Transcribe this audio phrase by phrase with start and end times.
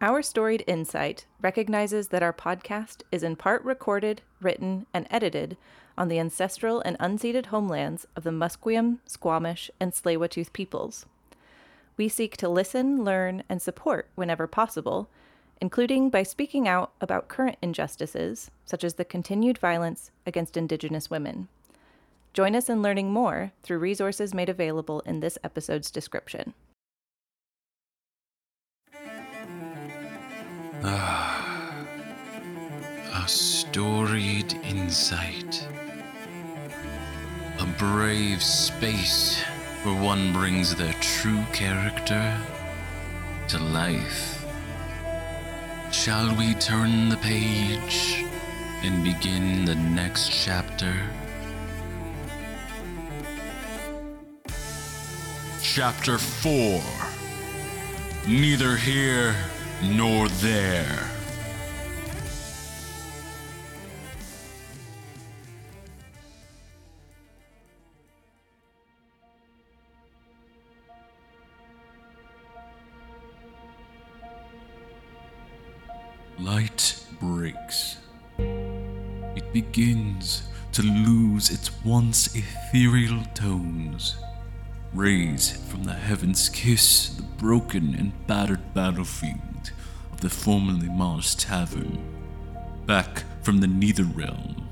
[0.00, 5.56] Our Storied Insight recognizes that our podcast is in part recorded, written, and edited
[5.96, 11.06] on the ancestral and unceded homelands of the Musqueam, Squamish, and Tsleil-Waututh peoples.
[11.96, 15.08] We seek to listen, learn, and support whenever possible,
[15.60, 21.48] including by speaking out about current injustices, such as the continued violence against Indigenous women.
[22.32, 26.54] Join us in learning more through resources made available in this episode's description.
[30.84, 31.74] Ah,
[33.12, 35.66] a storied insight.
[37.58, 39.42] A brave space
[39.82, 42.38] where one brings their true character
[43.48, 44.46] to life.
[45.90, 48.24] Shall we turn the page
[48.82, 50.94] and begin the next chapter?
[55.60, 56.80] Chapter 4
[58.28, 59.34] Neither here
[59.82, 61.08] nor there.
[76.40, 77.96] Light breaks.
[78.38, 84.16] It begins to lose its once ethereal tones.
[84.94, 89.47] Rays from the heavens kiss the broken and battered battlefield
[90.20, 91.96] the formerly Mars Tavern.
[92.86, 94.68] Back from the Neither Realm.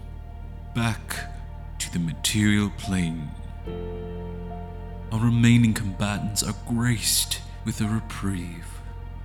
[0.75, 1.33] Back
[1.79, 3.31] to the material plane.
[5.13, 8.67] Our remaining combatants are graced with a reprieve,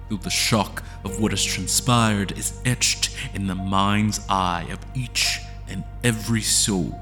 [0.10, 5.42] though the shock of what has transpired is etched in the mind's eye of each
[5.68, 7.00] and every soul.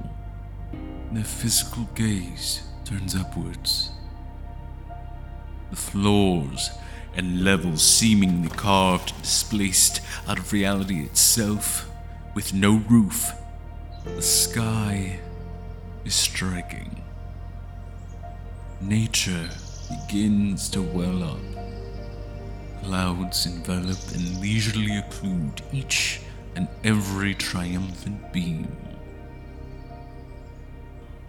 [1.12, 3.92] Their physical gaze turns upwards.
[5.72, 6.70] The floors
[7.16, 11.90] and levels seemingly carved and displaced out of reality itself,
[12.36, 13.32] with no roof.
[14.06, 15.20] The sky
[16.06, 17.04] is striking.
[18.82, 19.50] Nature
[19.90, 21.40] begins to well up.
[22.84, 26.22] Clouds envelop and leisurely occlude each
[26.56, 28.76] and every triumphant beam.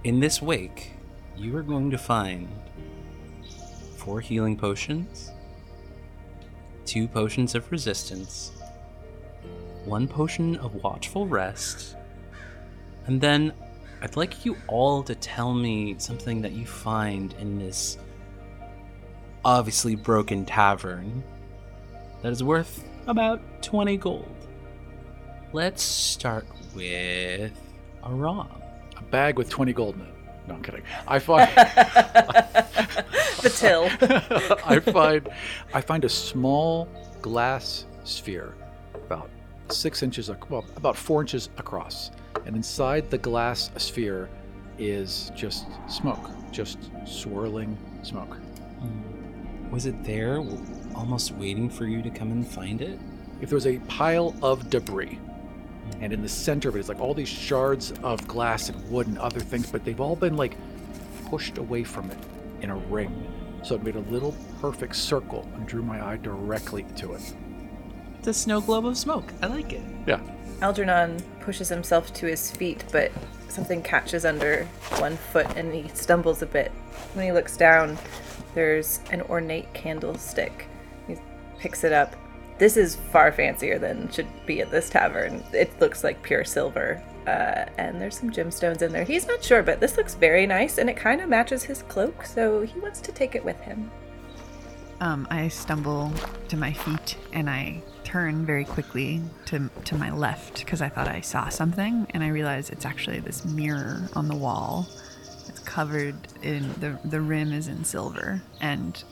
[0.04, 0.93] In this wake,
[1.37, 2.49] you are going to find
[3.97, 5.31] four healing potions,
[6.84, 8.52] two potions of resistance,
[9.84, 11.96] one potion of watchful rest,
[13.06, 13.52] and then
[14.02, 17.98] I'd like you all to tell me something that you find in this
[19.44, 21.22] obviously broken tavern
[22.22, 24.26] that is worth about 20 gold.
[25.52, 27.52] Let's start with
[28.02, 28.48] a Aram.
[28.97, 30.14] A bag with 20 gold in it.
[30.50, 30.83] No, I'm kidding.
[31.06, 31.49] I find
[33.41, 33.84] The till.
[34.66, 35.28] I find
[35.72, 36.88] I find a small
[37.22, 38.55] glass sphere
[38.94, 39.31] about
[39.69, 42.10] six inches, well, about four inches across,
[42.47, 44.28] and inside the glass sphere
[44.77, 48.34] is just smoke, just swirling smoke.
[48.34, 49.71] Hmm.
[49.71, 50.39] Was it there,
[50.97, 52.99] almost waiting for you to come and find it?
[53.41, 55.21] If there was a pile of debris,
[56.00, 59.06] and in the center of it is like all these shards of glass and wood
[59.06, 60.56] and other things, but they've all been like
[61.28, 62.19] pushed away from it
[62.62, 63.27] in a ring.
[63.62, 67.34] So it made a little perfect circle and drew my eye directly to it.
[68.19, 69.33] It's a snow globe of smoke.
[69.43, 69.83] I like it.
[70.06, 70.21] Yeah.
[70.62, 73.10] Algernon pushes himself to his feet, but
[73.49, 74.65] something catches under
[74.99, 76.71] one foot and he stumbles a bit.
[77.15, 77.99] When he looks down,
[78.55, 80.66] there's an ornate candlestick.
[81.06, 81.16] He
[81.59, 82.15] picks it up.
[82.60, 85.43] This is far fancier than should be at this tavern.
[85.54, 87.03] It looks like pure silver.
[87.26, 89.04] Uh, and there's some gemstones in there.
[89.04, 92.25] He's not sure, but this looks very nice and it kind of matches his cloak,
[92.26, 93.91] so he wants to take it with him.
[95.00, 96.12] Um, I stumble
[96.48, 101.09] to my feet and I turn very quickly to to my left because I thought
[101.09, 104.87] I saw something, and I realize it's actually this mirror on the wall.
[105.48, 109.03] It's covered in the the rim is in silver, and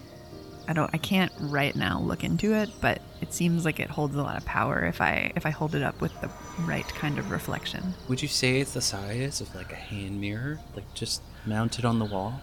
[0.68, 4.14] I don't I can't right now look into it, but it seems like it holds
[4.14, 6.30] a lot of power if I if I hold it up with the
[6.60, 7.94] right kind of reflection.
[8.09, 11.98] Would you say it's the size of like a hand mirror, like just mounted on
[11.98, 12.42] the wall?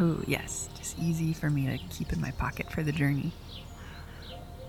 [0.00, 3.32] Oh yes, just easy for me to keep in my pocket for the journey.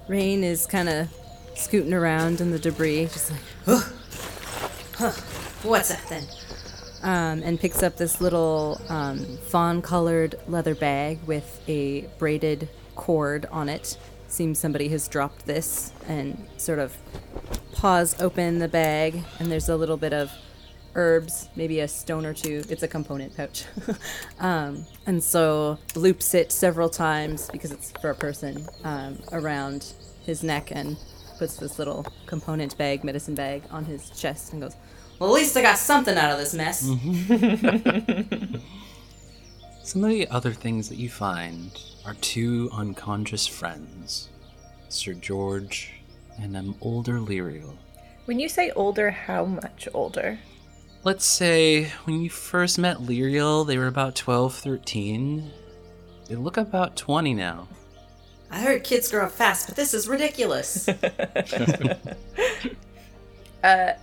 [0.09, 1.09] Rain is kind of
[1.55, 3.81] scooting around in the debris, just like, huh,
[4.95, 5.11] huh,
[5.63, 6.23] what's that then?
[7.03, 12.67] Um, and picks up this little um, fawn colored leather bag with a braided
[12.97, 13.97] cord on it.
[14.27, 16.97] Seems somebody has dropped this and sort of
[17.71, 20.29] paws open the bag, and there's a little bit of
[20.95, 22.63] herbs, maybe a stone or two.
[22.69, 23.63] It's a component pouch.
[24.39, 29.93] um, and so loops it several times because it's for a person um, around
[30.25, 30.97] his neck and
[31.37, 34.75] puts this little component bag, medicine bag, on his chest and goes,
[35.19, 36.81] Well, at least I got something out of this mess.
[39.83, 41.71] Some of the other things that you find
[42.07, 44.29] are two unconscious friends
[44.87, 45.91] Sir George
[46.41, 47.75] and an older Lyriel.
[48.23, 50.39] When you say older, how much older?
[51.03, 55.51] Let's say when you first met Lyriel, they were about 12, 13.
[56.29, 57.67] They look about 20 now.
[58.49, 60.89] I heard kids grow up fast, but this is ridiculous.
[63.63, 63.93] Uh,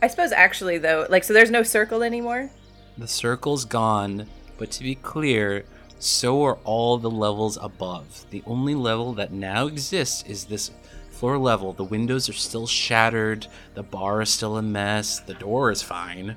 [0.00, 2.50] I suppose actually though, like so there's no circle anymore.
[2.96, 4.26] The circle's gone,
[4.56, 5.66] but to be clear,
[5.98, 8.26] so are all the levels above.
[8.30, 10.70] The only level that now exists is this
[11.10, 11.72] floor level.
[11.72, 16.36] The windows are still shattered, the bar is still a mess, the door is fine,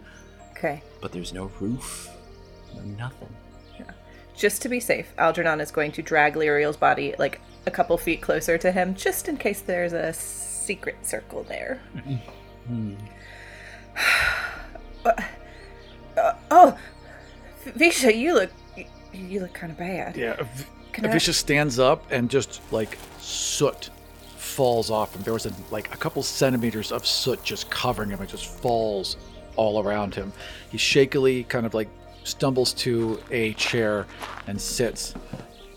[0.52, 0.82] Okay.
[1.02, 2.10] but there's no roof,
[2.76, 3.30] no nothing.
[3.80, 3.92] Yeah.
[4.36, 8.22] Just to be safe, Algernon is going to drag Lyriel's body like a couple feet
[8.22, 11.82] closer to him, just in case there's a secret circle there.
[15.06, 16.78] Uh, oh,
[17.66, 18.50] Visha, you look
[19.18, 20.16] you look kind of bad.
[20.16, 20.46] Yeah.
[20.94, 23.90] Can I- Avisha stands up and just like soot
[24.38, 25.22] falls off him.
[25.24, 28.22] There was a, like a couple centimeters of soot just covering him.
[28.22, 29.18] It just falls
[29.56, 30.32] all around him.
[30.72, 31.90] He shakily kind of like
[32.24, 34.06] stumbles to a chair
[34.48, 35.14] and sits.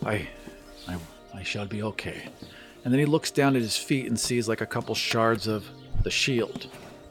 [0.05, 0.27] I,
[0.87, 0.97] I,
[1.33, 2.23] I shall be okay.
[2.83, 5.65] And then he looks down at his feet and sees like a couple shards of
[6.03, 6.67] the shield.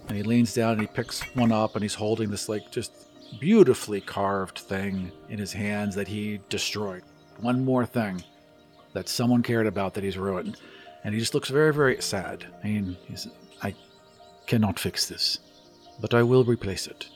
[0.08, 2.92] And he leans down and he picks one up and he's holding this like just
[3.38, 7.02] beautifully carved thing in his hands that he destroyed.
[7.38, 8.22] One more thing
[8.92, 10.56] that someone cared about that he's ruined.
[11.04, 12.46] And he just looks very, very sad.
[12.62, 13.26] I mean, he's,
[13.62, 13.74] I
[14.46, 15.38] cannot fix this,
[16.00, 17.08] but I will replace it.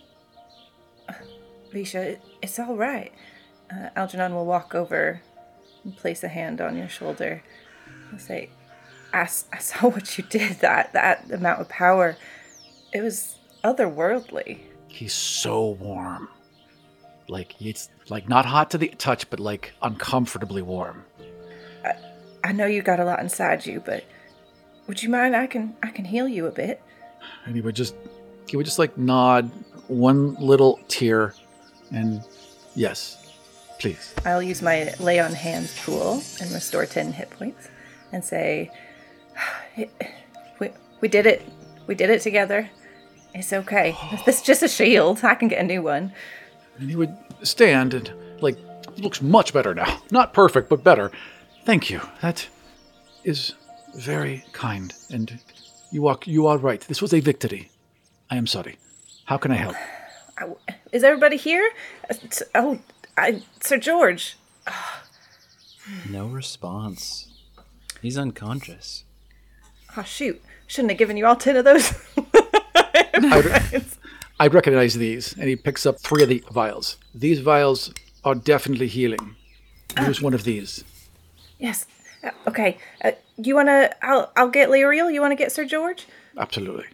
[1.72, 3.12] Visha, it's all right.
[3.70, 5.20] Uh, Algernon will walk over
[5.82, 7.42] and place a hand on your shoulder
[8.10, 8.48] and say,
[9.12, 12.16] "I saw what you did, that, that amount of power.
[12.92, 14.60] It was otherworldly.
[14.94, 16.28] He's so warm.
[17.26, 21.04] Like, it's like not hot to the touch, but like uncomfortably warm.
[22.44, 24.04] I know you got a lot inside you, but
[24.86, 25.34] would you mind?
[25.34, 26.80] I can I can heal you a bit.
[27.44, 27.96] And he would just,
[28.46, 29.50] he would just like nod
[29.88, 31.34] one little tear
[31.90, 32.22] and
[32.76, 33.32] yes,
[33.80, 34.14] please.
[34.24, 37.68] I'll use my lay on hands tool and restore 10 hit points
[38.12, 38.70] and say,
[40.60, 40.70] we,
[41.00, 41.42] we did it.
[41.88, 42.70] We did it together.
[43.34, 43.96] It's okay.
[44.24, 45.24] This is just a shield.
[45.24, 46.12] I can get a new one.
[46.78, 48.56] And he would stand and, like,
[48.96, 50.00] looks much better now.
[50.10, 51.10] Not perfect, but better.
[51.64, 52.00] Thank you.
[52.22, 52.46] That
[53.24, 53.54] is
[53.96, 54.92] very kind.
[55.10, 55.40] And
[55.90, 56.80] you are, you are right.
[56.82, 57.70] This was a victory.
[58.30, 58.76] I am sorry.
[59.24, 59.76] How can I help?
[60.38, 61.70] I- Is everybody here?
[62.10, 62.14] Uh,
[62.54, 62.78] Oh,
[63.16, 64.36] I, Sir George.
[66.08, 67.28] No response.
[68.00, 69.04] He's unconscious.
[69.96, 70.42] Oh, shoot.
[70.66, 71.92] Shouldn't have given you all 10 of those.
[74.40, 75.32] I recognize these.
[75.34, 76.96] And he picks up three of the vials.
[77.14, 77.92] These vials
[78.24, 79.36] are definitely healing.
[80.06, 80.84] Use one of these.
[81.58, 81.86] yes.
[82.22, 82.78] Uh, okay.
[83.02, 83.94] Uh, you want to?
[84.02, 85.12] I'll, I'll get Lyriel.
[85.12, 86.06] You want to get Sir George?
[86.38, 86.86] Absolutely.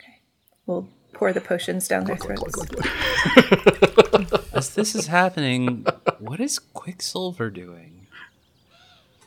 [0.00, 0.18] Okay.
[0.66, 2.58] We'll pour the potions down their throats.
[4.54, 5.84] As this is happening,
[6.18, 7.97] what is Quicksilver doing?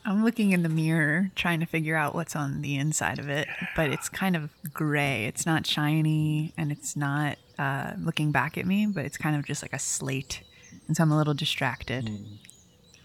[0.05, 3.47] I'm looking in the mirror trying to figure out what's on the inside of it,
[3.75, 5.25] but it's kind of gray.
[5.25, 9.45] It's not shiny and it's not uh, looking back at me, but it's kind of
[9.45, 10.41] just like a slate.
[10.87, 12.09] And so I'm a little distracted.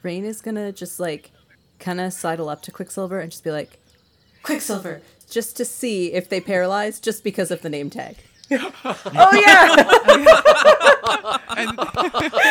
[0.03, 1.33] Rain is gonna just like
[1.79, 3.79] kind of sidle up to Quicksilver and just be like,
[4.43, 8.17] Quicksilver, just to see if they paralyze just because of the name tag.
[9.19, 9.83] Oh, yeah.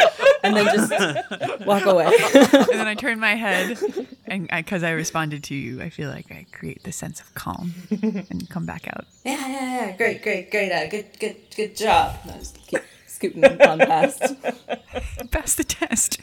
[0.58, 0.76] And then
[1.30, 2.06] just walk away.
[2.34, 3.78] and then I turn my head,
[4.26, 7.74] and because I, responded to you, I feel like I create this sense of calm
[7.92, 9.06] and come back out.
[9.24, 9.98] yeah, yeah, yeah.
[9.98, 10.72] Great, great, great.
[10.72, 12.16] Uh, good, good, good job.
[12.24, 14.22] And I just keep scooting on past.
[15.32, 16.20] Pass the test.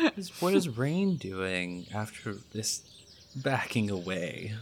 [0.00, 2.82] What is- What is Rain doing after this
[3.36, 4.54] backing away?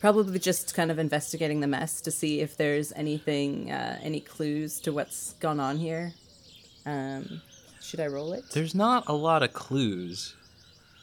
[0.00, 4.78] Probably just kind of investigating the mess to see if there's anything, uh, any clues
[4.80, 6.12] to what's gone on here.
[6.86, 7.42] Um,
[7.80, 8.44] should I roll it?
[8.52, 10.34] There's not a lot of clues,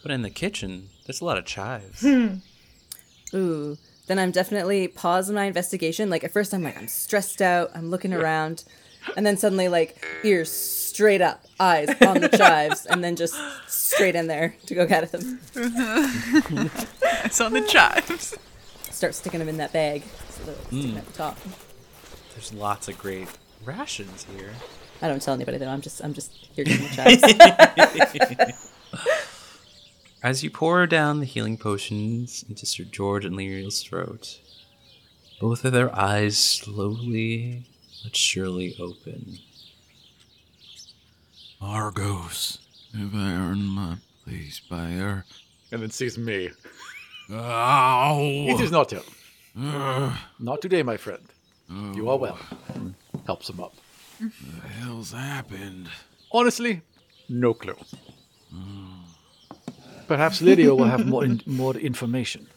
[0.01, 2.03] but in the kitchen, there's a lot of chives.
[3.33, 3.77] Ooh.
[4.07, 6.09] Then I'm definitely pausing my investigation.
[6.09, 8.65] Like at first I'm like I'm stressed out, I'm looking around,
[9.15, 13.35] and then suddenly like ears straight up, eyes on the chives, and then just
[13.67, 15.39] straight in there to go get at them.
[17.23, 18.35] it's on the chives.
[18.89, 21.37] Start sticking them in that bag so they're sticking at the top.
[22.33, 23.27] There's lots of great
[23.63, 24.51] rations here.
[25.01, 25.67] I don't tell anybody though.
[25.69, 28.55] I'm just I'm just here getting the chives.
[30.23, 34.39] As you pour down the healing potions into Sir George and Lyriel's throat,
[35.39, 37.63] both of their eyes slowly
[38.03, 39.39] but surely open.
[41.59, 42.59] Argos,
[42.97, 45.25] have I earned my place by her?
[45.71, 46.49] And then sees me.
[47.31, 48.19] Ow!
[48.19, 49.03] It is not him.
[49.59, 51.23] Ugh, Not today, my friend.
[51.95, 52.37] You are well.
[53.25, 53.73] Helps him up.
[54.21, 55.89] The hell's happened?
[56.31, 56.81] Honestly,
[57.27, 57.75] no clue.
[60.07, 62.47] Perhaps Lydia will have more in, more information.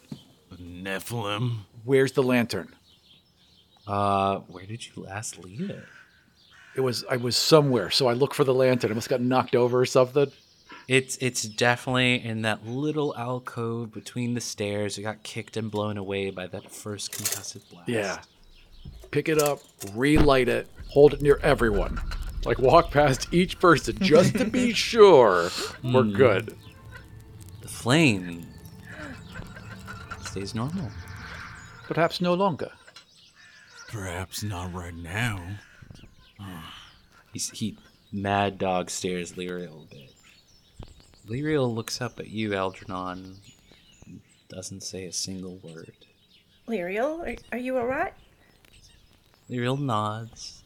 [0.51, 1.59] The Nephilim?
[1.83, 2.75] Where's the lantern?
[3.87, 5.83] Uh, where did you last leave it?
[6.75, 8.91] It was I was somewhere, so I look for the lantern.
[8.91, 10.31] It must have got knocked over or something.
[10.87, 14.97] It's it's definitely in that little alcove between the stairs.
[14.97, 17.87] It got kicked and blown away by that first concussive blast.
[17.89, 18.19] Yeah.
[19.15, 19.61] Pick it up,
[19.93, 22.01] relight it, hold it near everyone.
[22.43, 25.49] Like walk past each person just to be sure
[25.81, 26.11] we're hmm.
[26.11, 26.57] good.
[27.61, 28.45] The flame
[30.25, 30.91] stays normal.
[31.85, 32.69] Perhaps no longer.
[33.87, 35.41] Perhaps not right now.
[36.37, 36.73] Ah.
[37.31, 37.77] He's, he
[38.11, 40.13] mad dog stares Lyriel a bit.
[41.25, 43.37] Lyriel looks up at you, Algernon,
[44.07, 44.19] and
[44.49, 45.93] doesn't say a single word.
[46.67, 48.13] Lyriel, are, are you alright?
[49.49, 50.63] Lyriel nods.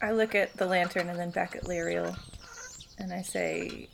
[0.00, 2.16] I look at the lantern and then back at Lyriel,
[2.98, 3.88] and I say,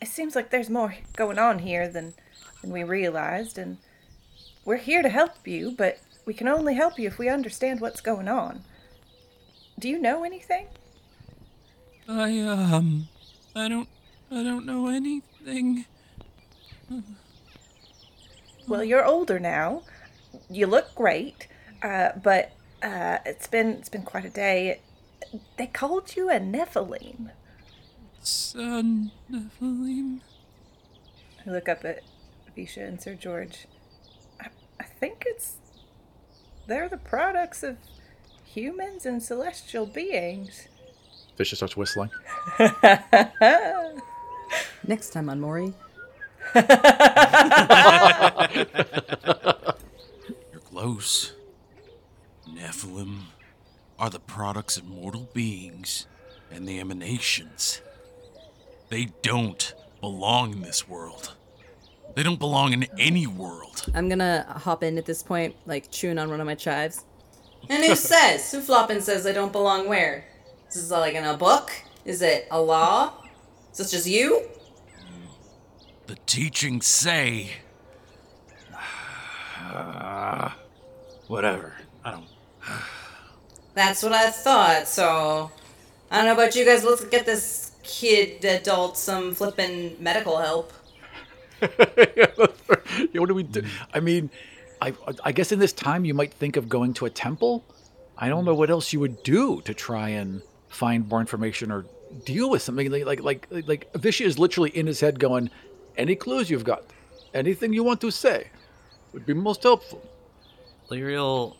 [0.00, 2.14] "It seems like there's more going on here than
[2.60, 3.78] than we realized, and
[4.64, 8.00] we're here to help you, but we can only help you if we understand what's
[8.00, 8.64] going on.
[9.78, 10.66] Do you know anything?
[12.08, 13.08] I, um,
[13.54, 13.88] I don't,
[14.30, 15.84] I don't know anything.
[18.66, 19.82] Well, you're older now.
[20.48, 21.48] You look great,
[21.82, 22.52] uh, but
[22.84, 24.80] uh, it's been it's been quite a day.
[25.56, 27.30] They called you a Nephilim.
[28.20, 30.20] Son, Nephilim.
[31.46, 32.00] I look up at
[32.56, 33.66] Visha and Sir George.
[34.40, 34.48] I,
[34.78, 35.56] I think it's.
[36.66, 37.78] They're the products of
[38.44, 40.68] humans and celestial beings.
[41.36, 42.10] Fisher starts whistling.
[44.86, 45.72] Next time on Maury.
[46.54, 46.64] You're
[50.64, 51.32] close.
[52.54, 53.20] Nephilim
[53.98, 56.06] are the products of mortal beings
[56.50, 57.80] and the emanations.
[58.90, 61.34] They don't belong in this world.
[62.14, 63.86] They don't belong in any world.
[63.94, 67.04] I'm gonna hop in at this point, like chewing on one of my chives.
[67.68, 68.52] And who says?
[68.52, 70.24] Who flopping says they don't belong where?
[70.68, 71.72] Is this is like in a book?
[72.04, 73.14] Is it a law?
[73.72, 74.48] Is this just you?
[76.06, 77.50] The teachings say
[81.26, 81.72] Whatever.
[82.04, 82.26] I don't.
[83.74, 85.50] That's what I thought, so.
[86.10, 90.72] I don't know about you guys, let's get this kid adult some flippin' medical help.
[91.60, 92.26] yeah,
[93.14, 93.64] what do we do?
[93.92, 94.30] I mean,
[94.80, 94.92] I
[95.24, 97.64] I guess in this time you might think of going to a temple.
[98.16, 101.86] I don't know what else you would do to try and find more information or
[102.24, 105.50] deal with something like like like like Vishy is literally in his head going,
[105.96, 106.84] any clues you've got,
[107.32, 108.48] anything you want to say,
[109.12, 110.02] would be most helpful.
[110.90, 111.56] Lyriel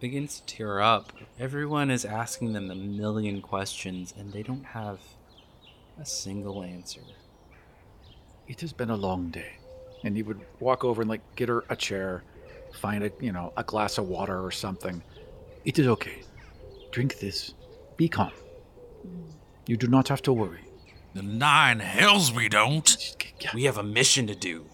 [0.00, 1.12] begins to tear up.
[1.38, 5.00] Everyone is asking them a million questions, and they don't have
[6.00, 7.00] a single answer.
[8.46, 9.56] It has been a long day,
[10.04, 12.22] and he would walk over and like get her a chair,
[12.72, 15.02] find a you know a glass of water or something.
[15.64, 16.22] It is okay.
[16.90, 17.54] Drink this.
[17.96, 18.32] Be calm.
[19.66, 20.60] You do not have to worry.
[21.14, 23.14] the nine hells we don't.
[23.54, 24.66] We have a mission to do.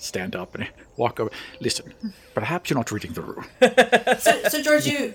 [0.00, 1.30] Stand up and walk over.
[1.60, 1.94] Listen,
[2.34, 3.44] perhaps you're not reading the room.
[4.18, 5.14] So, so George, you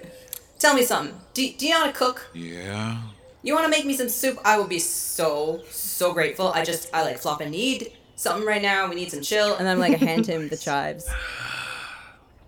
[0.59, 1.15] tell me something.
[1.33, 2.29] Do, do you know how to cook?
[2.33, 3.01] Yeah.
[3.43, 4.39] You want to make me some soup?
[4.43, 6.47] I will be so so grateful.
[6.47, 8.89] I just I like flop and need something right now.
[8.89, 9.55] We need some chill.
[9.55, 11.07] And then I'm like I hand him the chives.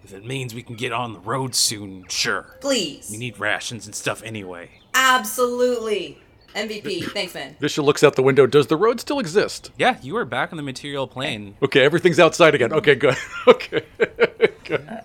[0.04, 2.56] If it means we can get on the road soon, sure.
[2.62, 3.10] Please.
[3.12, 4.70] We need rations and stuff anyway.
[4.94, 6.18] Absolutely.
[6.56, 7.12] MVP.
[7.12, 7.56] Thanks, man.
[7.62, 8.48] Visha looks out the window.
[8.48, 9.72] Does the road still exist?
[9.78, 11.56] Yeah, you are back on the material plane.
[11.62, 12.74] Okay, everything's outside again.
[12.74, 13.16] Okay, good.
[13.48, 13.86] Okay.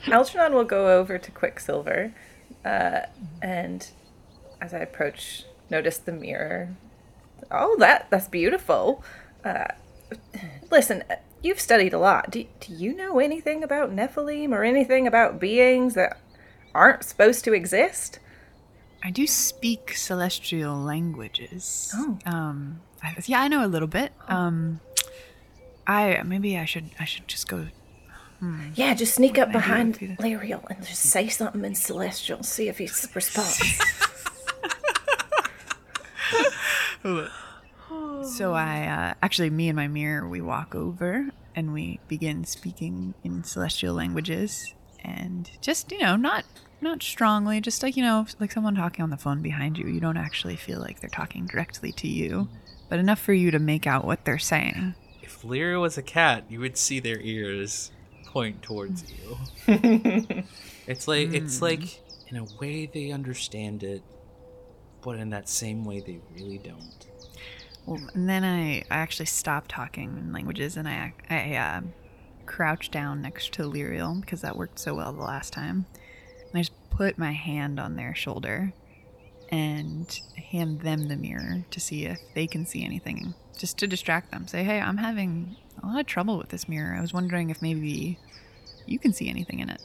[0.08, 2.12] Algernon will go over to Quicksilver,
[2.64, 3.00] uh,
[3.40, 3.88] and
[4.60, 6.74] as I approach, notice the mirror.
[7.50, 9.04] Oh, that that's beautiful.
[9.44, 9.68] Uh,
[10.70, 11.04] listen,
[11.42, 12.30] you've studied a lot.
[12.30, 16.18] Do, do you know anything about Nephilim or anything about beings that
[16.74, 18.18] aren't supposed to exist?
[19.04, 21.92] I do speak celestial languages.
[21.94, 22.18] Oh.
[22.24, 24.12] Um, I, yeah, I know a little bit.
[24.28, 24.80] Um,
[25.86, 27.68] I maybe I should I should just go.
[28.74, 30.18] Yeah, just sneak up behind I'll do that.
[30.18, 32.42] Lyriel and just say something in Celestial.
[32.42, 33.78] See if he responds.
[37.02, 37.28] So
[38.24, 43.14] So I uh, actually, me and my mirror, we walk over and we begin speaking
[43.22, 46.44] in celestial languages, and just you know, not
[46.82, 49.86] not strongly, just like you know, like someone talking on the phone behind you.
[49.86, 52.48] You don't actually feel like they're talking directly to you,
[52.88, 54.94] but enough for you to make out what they're saying.
[55.22, 57.92] If Lyra was a cat, you would see their ears
[58.26, 59.38] point towards you.
[60.86, 64.02] it's like it's like in a way they understand it,
[65.02, 67.06] but in that same way they really don't.
[67.86, 71.80] Well, and then I, I actually stopped talking in languages and I, I uh,
[72.46, 75.86] crouched down next to Lyriel because that worked so well the last time.
[77.02, 78.72] And I just put my hand on their shoulder
[79.50, 84.30] and hand them the mirror to see if they can see anything, just to distract
[84.30, 84.46] them.
[84.46, 86.94] Say, hey, I'm having a lot of trouble with this mirror.
[86.96, 88.18] I was wondering if maybe
[88.86, 89.82] you can see anything in it.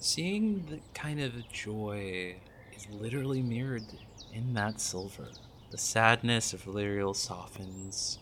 [0.00, 2.36] Seeing the kind of joy
[2.74, 3.84] is literally mirrored
[4.32, 5.28] in that silver.
[5.70, 8.18] The sadness of Lyriel softens,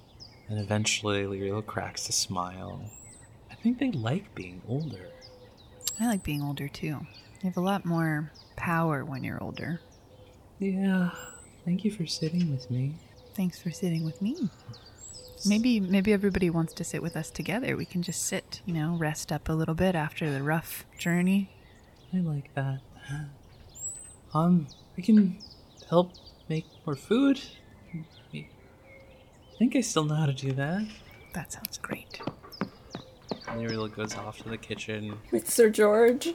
[0.48, 2.90] and eventually Lyriel cracks a smile.
[3.50, 5.10] I think they like being older.
[6.00, 7.06] I like being older too.
[7.46, 9.80] You have a lot more power when you're older.
[10.58, 11.10] Yeah,
[11.64, 12.96] thank you for sitting with me.
[13.36, 14.50] Thanks for sitting with me.
[15.46, 17.76] Maybe maybe everybody wants to sit with us together.
[17.76, 21.48] We can just sit, you know, rest up a little bit after the rough journey.
[22.12, 22.80] I like that.
[24.34, 25.38] Um, we can
[25.88, 26.14] help
[26.48, 27.40] make more food.
[28.34, 28.48] I
[29.56, 30.84] think I still know how to do that.
[31.32, 32.20] That sounds great.
[33.48, 35.18] Lyriel goes off to the kitchen.
[35.30, 36.26] With Sir George.
[36.26, 36.34] You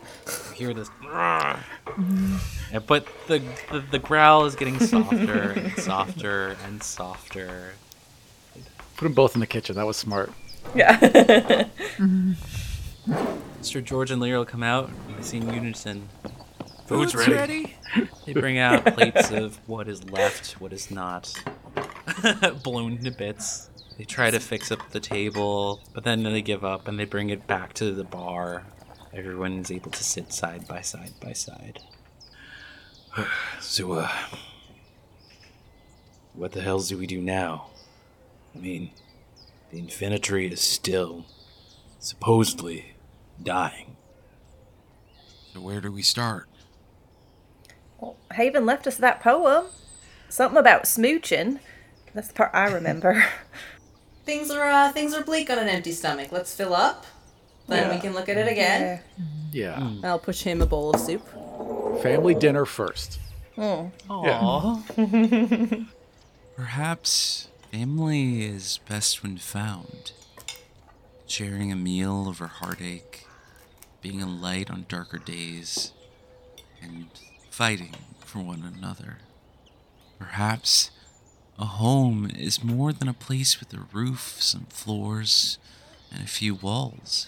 [0.56, 1.60] hear this, Yeah,
[2.88, 3.42] but the,
[3.72, 7.74] the the growl is getting softer and softer and softer.
[8.98, 9.76] Put them both in the kitchen.
[9.76, 10.32] That was smart.
[10.76, 10.98] Yeah.
[13.60, 13.84] Mr.
[13.84, 14.90] George and Lyriel come out.
[15.18, 16.08] You see in unison.
[16.86, 17.76] Food's ready.
[18.26, 21.34] They bring out plates of what is left, what is not,
[22.64, 23.70] blown to bits.
[24.02, 27.30] They try to fix up the table, but then they give up and they bring
[27.30, 28.66] it back to the bar.
[29.14, 31.78] Everyone is able to sit side by side by side.
[33.60, 34.10] So, uh,
[36.34, 37.68] what the hells do we do now?
[38.56, 38.90] I mean,
[39.70, 41.28] the Infinitree is still
[42.00, 42.96] supposedly
[43.44, 43.98] dying.
[45.54, 46.48] So where do we start?
[48.00, 49.68] well, Haven left us that poem.
[50.28, 51.60] Something about smooching.
[52.16, 53.24] That's the part I remember.
[54.26, 56.32] Things are uh, things are bleak on an empty stomach.
[56.32, 57.06] Let's fill up.
[57.68, 59.00] Then we can look at it again.
[59.52, 59.92] Yeah.
[60.04, 61.26] I'll push him a bowl of soup.
[62.02, 63.20] Family dinner first.
[63.58, 63.92] Oh.
[64.10, 65.88] Aww.
[66.56, 70.12] Perhaps family is best when found.
[71.28, 73.26] Sharing a meal over heartache,
[74.02, 75.94] being a light on darker days,
[76.82, 77.08] and
[77.50, 79.20] fighting for one another.
[80.20, 80.92] Perhaps
[81.62, 85.60] a home is more than a place with a roof, some floors,
[86.12, 87.28] and a few walls.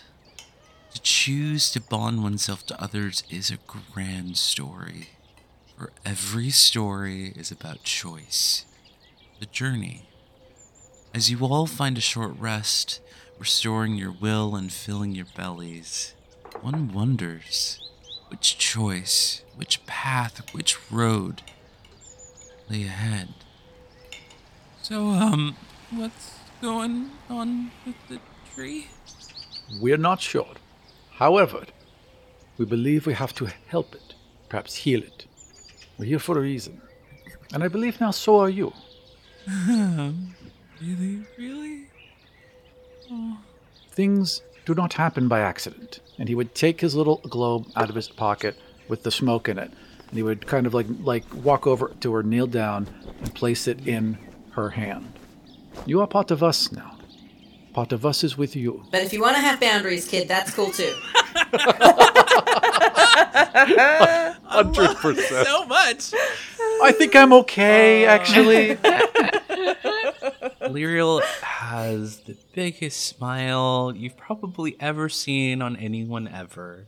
[0.95, 3.59] To choose to bond oneself to others is a
[3.93, 5.09] grand story.
[5.77, 8.65] For every story is about choice,
[9.39, 10.09] the journey.
[11.13, 13.01] As you all find a short rest,
[13.37, 16.15] restoring your will and filling your bellies,
[16.61, 17.79] one wonders
[18.29, 21.43] which choice, which path, which road
[22.67, 23.29] lay ahead.
[24.83, 25.55] So, um,
[25.91, 28.19] what's going on with the
[28.53, 28.87] tree?
[29.79, 30.55] We're not sure.
[31.11, 31.63] However,
[32.57, 34.13] we believe we have to help it,
[34.49, 35.25] perhaps heal it.
[35.97, 36.81] We're here for a reason.
[37.53, 38.73] And I believe now so are you.
[40.81, 41.85] Really, really?
[43.91, 46.01] Things do not happen by accident.
[46.19, 48.57] And he would take his little globe out of his pocket
[48.89, 49.71] with the smoke in it.
[50.09, 52.89] And he would kind of like like walk over to her, kneel down,
[53.21, 54.17] and place it in
[54.53, 55.13] her hand.
[55.85, 56.97] You are part of us now.
[57.73, 58.85] Part of us is with you.
[58.91, 60.93] But if you want to have boundaries, kid, that's cool too.
[64.45, 65.47] Hundred percent.
[65.47, 66.13] so much.
[66.83, 68.75] I think I'm okay, actually.
[70.61, 76.85] Lyriel has the biggest smile you've probably ever seen on anyone ever.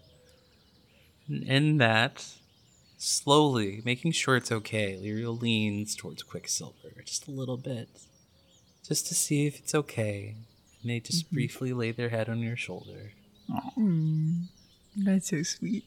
[1.28, 2.26] And in that,
[3.06, 7.88] slowly, making sure it's okay, Lyriel leans towards Quicksilver just a little bit.
[8.88, 10.36] Just to see if it's okay.
[10.82, 11.36] And they just mm-hmm.
[11.36, 13.12] briefly lay their head on your shoulder.
[13.78, 14.46] Mm,
[14.96, 15.86] that's so sweet.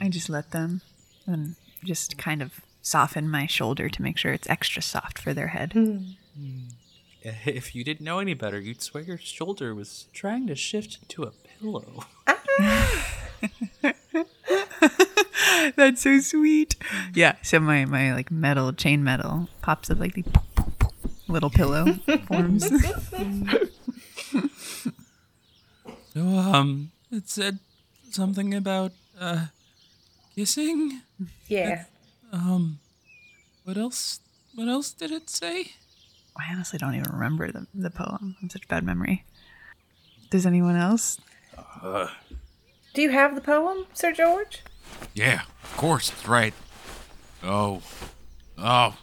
[0.00, 0.82] I just let them
[1.26, 5.48] and just kind of soften my shoulder to make sure it's extra soft for their
[5.48, 5.72] head.
[5.72, 5.98] Hmm.
[7.22, 11.24] If you didn't know any better, you'd swear your shoulder was trying to shift into
[11.24, 12.04] a pillow.
[12.26, 13.18] Ah.
[15.76, 16.76] That's so sweet.
[17.14, 20.24] Yeah, so my, my like metal chain metal pops up like the
[21.28, 21.94] little pillow
[22.26, 22.68] forms.
[26.12, 27.58] So, um, it said
[28.10, 29.46] something about, uh,
[30.34, 31.02] kissing?
[31.48, 31.84] Yeah.
[32.32, 32.78] Um
[33.64, 34.20] what else?
[34.54, 35.72] What else did it say?
[36.36, 38.36] I honestly don't even remember the, the poem.
[38.42, 39.24] I'm such bad memory.
[40.30, 41.20] Does anyone else?
[41.82, 44.62] Do you have the poem, Sir George?
[45.14, 46.54] Yeah, of course, it's right.
[47.42, 47.82] Oh.
[48.58, 48.96] Oh.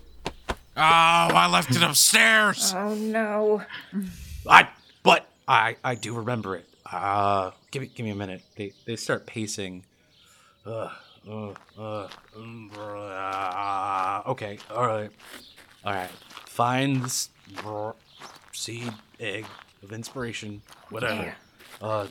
[0.49, 2.73] Oh, I left it upstairs.
[2.75, 3.63] Oh no.
[4.47, 4.67] I,
[5.03, 6.65] but I, I do remember it.
[6.91, 8.43] Uh, give me, give me a minute.
[8.55, 9.83] They, they start pacing.
[10.65, 10.89] Uh,
[11.29, 15.09] uh, uh, uh, okay, all right,
[15.83, 16.09] all right.
[16.45, 17.29] Find this
[17.61, 17.91] br-
[18.53, 19.45] seed, egg
[19.83, 21.35] of inspiration, whatever.
[21.81, 22.07] Uh,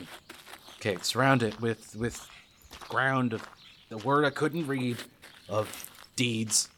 [0.79, 2.27] okay, surround it with with
[2.89, 3.47] ground of
[3.89, 4.97] the word I couldn't read
[5.49, 6.69] of deeds,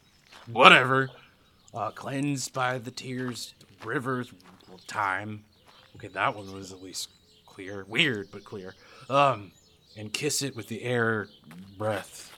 [0.46, 1.10] whatever.
[1.72, 4.32] Uh, cleansed by the tears, rivers,
[4.86, 5.44] time.
[5.96, 7.10] Okay, that one was at least
[7.46, 7.84] clear.
[7.88, 8.74] Weird, but clear.
[9.08, 9.52] Um,
[9.96, 11.28] and kiss it with the air,
[11.78, 12.36] breath,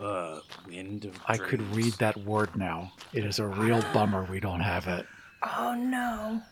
[0.00, 1.18] uh, wind of.
[1.26, 2.92] I could read that word now.
[3.12, 5.06] It is a real bummer we don't have it.
[5.42, 6.42] Oh no.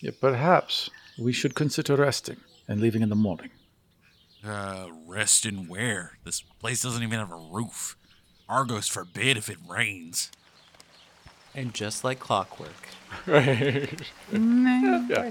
[0.00, 2.36] Yeah, perhaps we should consider resting
[2.68, 3.50] and leaving in the morning.
[4.46, 6.18] Uh, rest in where?
[6.24, 7.96] This place doesn't even have a roof.
[8.48, 10.30] Argos forbid if it rains.
[11.54, 12.88] And just like clockwork,
[13.28, 13.86] Yeah.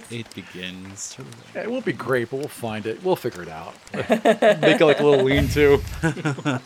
[0.10, 1.32] it begins to rain.
[1.54, 3.04] Yeah, it won't be great, but we'll find it.
[3.04, 3.74] We'll figure it out.
[3.94, 5.78] Make it like a little lean-to.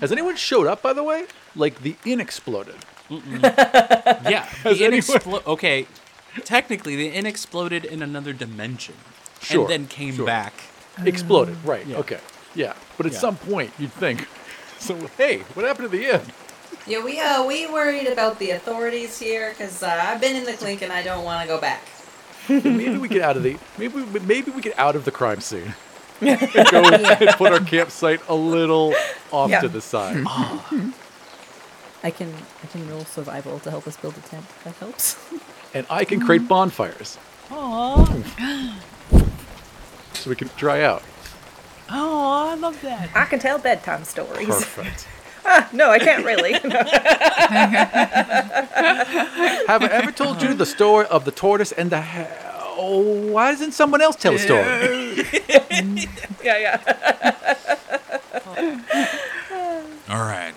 [0.00, 1.24] Has anyone showed up, by the way?
[1.56, 2.76] Like the inn exploded.
[3.10, 5.86] Yeah, Has the inn anyone- explo- Okay,
[6.44, 8.94] technically, the inn exploded in another dimension,
[9.40, 10.26] Sure, and then came sure.
[10.26, 10.52] back.
[11.04, 11.86] Exploded, right?
[11.86, 11.98] Yeah.
[11.98, 12.20] Okay,
[12.54, 12.74] yeah.
[12.96, 13.18] But at Yeah.
[13.18, 14.26] some point, you'd think.
[14.80, 16.22] So hey, what happened to the inn?
[16.86, 20.54] Yeah, we uh we worried about the authorities here because uh, I've been in the
[20.54, 21.82] clink and I don't want to go back.
[22.48, 25.42] Maybe we get out of the maybe we- maybe we get out of the crime
[25.42, 25.74] scene.
[26.22, 28.94] and go and put our campsite a little
[29.30, 29.60] off Yeah.
[29.60, 30.24] to the side.
[32.02, 32.32] I can
[32.64, 34.46] I can roll survival to help us build a tent.
[34.48, 35.16] If that helps.
[35.74, 37.18] and I can create bonfires.
[40.14, 41.02] So we can dry out.
[41.88, 43.10] Oh, I love that.
[43.14, 44.46] I can tell bedtime stories.
[44.46, 45.08] Perfect.
[45.44, 46.52] ah, no, I can't really.
[49.66, 52.46] Have I ever told you the story of the tortoise and the ha-
[52.82, 55.24] Oh, why doesn't someone else tell a story?
[56.42, 57.56] yeah, yeah.
[60.08, 60.54] All right.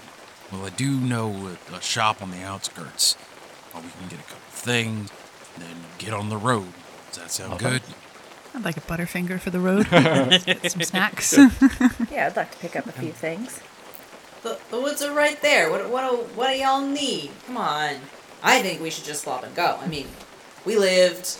[0.51, 3.15] Well, I do know a, a shop on the outskirts
[3.71, 5.11] where we can get a couple things,
[5.55, 6.67] and then get on the road.
[7.11, 7.81] Does that sound good?
[8.55, 9.87] I'd like a Butterfinger for the road.
[10.69, 11.35] Some snacks.
[12.11, 13.59] Yeah, I'd like to pick up a few things.
[14.43, 15.71] The, the woods are right there.
[15.71, 17.31] What what do, what do y'all need?
[17.47, 17.95] Come on.
[18.43, 19.77] I think we should just swap and go.
[19.81, 20.07] I mean,
[20.65, 21.37] we lived.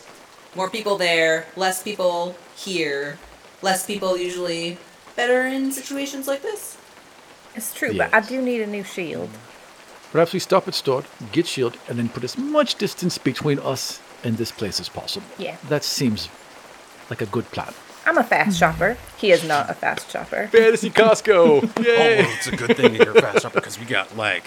[0.55, 3.17] More people there, less people here,
[3.63, 4.77] less people usually
[5.15, 6.77] better in situations like this.
[7.55, 9.29] It's true, but I do need a new shield.
[10.11, 13.99] Perhaps we stop at store, get shield, and then put as much distance between us
[14.23, 15.25] and this place as possible.
[15.39, 15.57] Yeah.
[15.69, 16.29] That seems
[17.09, 17.73] like a good plan.
[18.05, 18.97] I'm a fast shopper.
[19.17, 20.47] He is not a fast shopper.
[20.51, 21.71] Fantasy Costco!
[21.77, 22.21] Oh, Yay!
[22.23, 24.43] well, it's a good thing that you're a fast shopper because we got like,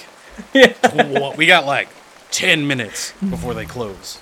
[0.52, 1.88] tw- we got like
[2.30, 4.20] ten minutes before they close.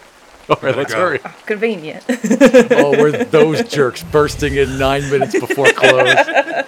[0.49, 1.01] All right, let's go.
[1.01, 1.21] hurry.
[1.25, 2.05] Ah, convenient.
[2.71, 6.65] Oh, we're those jerks bursting in nine minutes before close.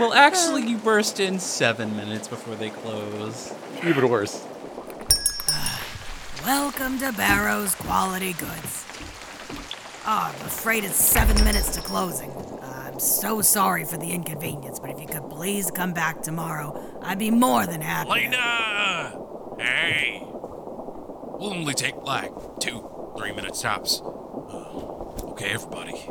[0.00, 3.52] Well, actually, you burst in seven minutes before they close.
[3.84, 4.44] Even worse.
[6.44, 8.84] Welcome to Barrow's Quality Goods.
[10.04, 12.30] Oh, I'm afraid it's seven minutes to closing.
[12.32, 16.98] Uh, I'm so sorry for the inconvenience, but if you could please come back tomorrow,
[17.02, 18.10] I'd be more than happy.
[18.10, 19.16] Lena!
[19.60, 20.22] Hey!
[20.24, 22.84] We'll only take like two,
[23.16, 24.00] three minutes tops.
[24.02, 26.04] Uh, okay, everybody.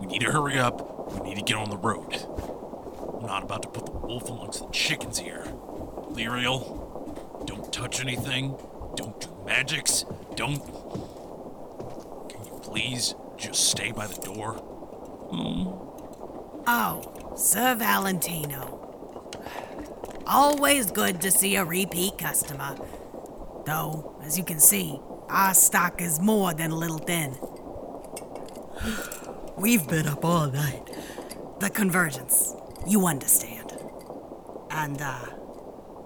[0.00, 1.12] We need to hurry up.
[1.20, 2.14] We need to get on the road.
[3.18, 5.44] I'm not about to put the wolf amongst the chickens here.
[6.12, 8.56] Lyriel, don't touch anything.
[8.96, 10.06] Don't do magics.
[10.34, 10.64] Don't.
[12.30, 14.56] Can you please just stay by the door?
[16.66, 18.80] Oh, Sir Valentino.
[20.26, 22.76] Always good to see a repeat customer.
[23.66, 27.36] Though, as you can see, our stock is more than a little thin.
[29.56, 30.82] We've been up all night.
[31.60, 32.54] The convergence,
[32.86, 33.72] you understand.
[34.70, 35.26] And, uh,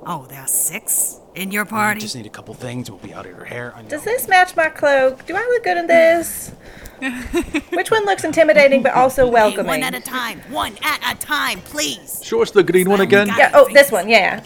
[0.07, 2.01] oh, there are six in your We party?
[2.01, 2.91] just need a couple things.
[2.91, 3.73] We'll be out of your hair.
[3.77, 3.89] I know.
[3.89, 5.25] Does this match my cloak?
[5.27, 6.53] Do I look good in this?
[7.73, 9.67] Which one looks intimidating but also Hey, welcoming?
[9.67, 12.21] one at a time, one at a time, please.
[12.25, 13.29] Show us the green one again.
[13.29, 14.43] yeah, oh, this one, yeah.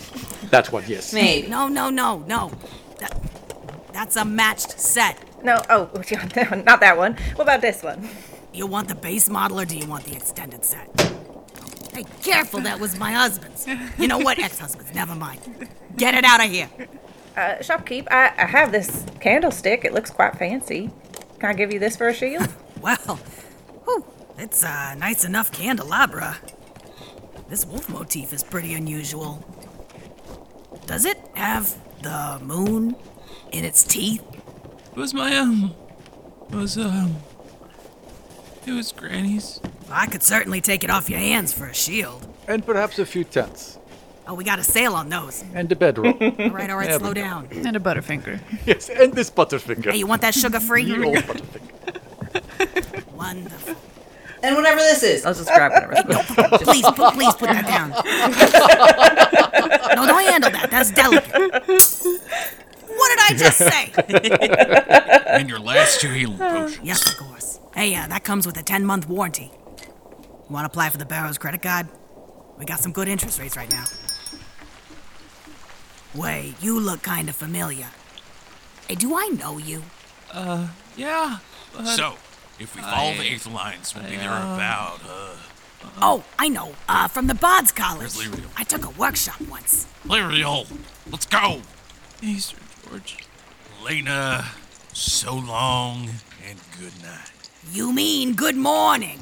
[0.51, 1.13] That's one, yes.
[1.13, 1.49] Maybe.
[1.49, 2.53] No, no, no, no.
[2.99, 3.17] That-
[3.93, 5.19] That's a matched set.
[5.45, 5.91] No, oh,
[6.65, 7.15] not that one.
[7.35, 8.09] What about this one?
[8.53, 10.89] You want the base model or do you want the extended set?
[11.93, 13.67] Hey, careful, that was my husband's.
[13.99, 14.39] You know what?
[14.39, 15.41] Ex husband's, never mind.
[15.97, 16.69] Get it out of here.
[17.37, 19.85] Uh, shopkeep, I, I have this candlestick.
[19.85, 20.91] It looks quite fancy.
[21.43, 22.49] Can I give you this for a shield?
[22.81, 23.17] Well,
[23.85, 24.05] whew,
[24.39, 26.39] it's a nice enough candelabra.
[27.49, 29.45] This wolf motif is pretty unusual.
[30.87, 32.97] Does it have the moon
[33.53, 34.25] in its teeth?
[34.91, 35.77] It was my um.
[36.51, 37.17] It was um.
[38.67, 39.61] It was Granny's.
[39.89, 42.27] I could certainly take it off your hands for a shield.
[42.49, 43.79] And perhaps a few tents.
[44.27, 45.43] Oh, we got a sale on those.
[45.55, 46.13] And a bedroll.
[46.21, 47.49] All right, all right, Yeah, slow but- down.
[47.51, 48.41] And a Butterfinger.
[48.67, 49.91] yes, and this Butterfinger.
[49.91, 50.85] Hey, you want that sugar free?
[50.85, 53.13] The old Butterfinger.
[53.15, 53.75] Wonderful.
[54.45, 55.25] And whatever this is.
[55.27, 56.23] I'll just grab whatever.
[56.65, 57.91] Please, put, please put that down.
[59.97, 60.69] no, don't handle that.
[60.71, 61.33] That's delicate.
[61.33, 63.93] What did I just say?
[65.29, 66.81] And your last two healing potions.
[66.85, 67.59] Yes, of course.
[67.75, 69.51] Hey, uh, that comes with a 10 month warranty.
[69.81, 71.89] You want to apply for the Barrows credit card?
[72.59, 73.85] We got some good interest rates right now.
[76.15, 77.89] Wait, you look kind of familiar.
[78.87, 79.83] Hey, do I know you?
[80.31, 81.39] Uh, yeah.
[81.85, 82.17] So,
[82.59, 85.37] if we follow the aether lines, we'll be there about uh.
[86.01, 86.75] Oh, I know.
[86.89, 88.15] Uh, from the Bards College.
[88.15, 89.87] Where's I took a workshop once.
[90.07, 90.71] Lyriel,
[91.11, 91.63] let's go.
[92.21, 93.17] Hey, Sir George.
[93.83, 94.45] Lena,
[94.93, 96.09] so long
[96.47, 97.51] and good night.
[97.73, 99.21] You mean good morning.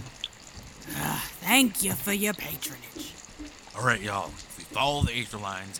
[0.96, 3.14] Uh, thank you for your patronage.
[3.76, 4.28] All right, y'all.
[4.28, 5.78] If we follow the aether lines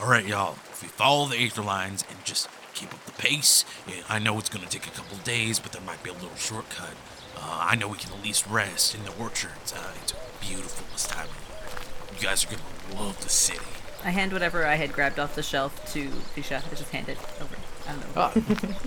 [0.00, 0.56] All right, y'all.
[0.72, 4.38] If we follow the aether lines and just keep up the pace, yeah, I know
[4.38, 6.94] it's gonna take a couple days, but there might be a little shortcut.
[7.36, 9.72] Uh, I know we can at least rest in the orchards.
[9.72, 12.18] Uh, it's a beautiful this time of year.
[12.20, 13.60] You guys are gonna love the city.
[14.04, 16.62] I hand whatever I had grabbed off the shelf to Visha.
[16.64, 17.56] I just hand it over.
[17.86, 18.06] I don't know.
[18.16, 18.32] Ah.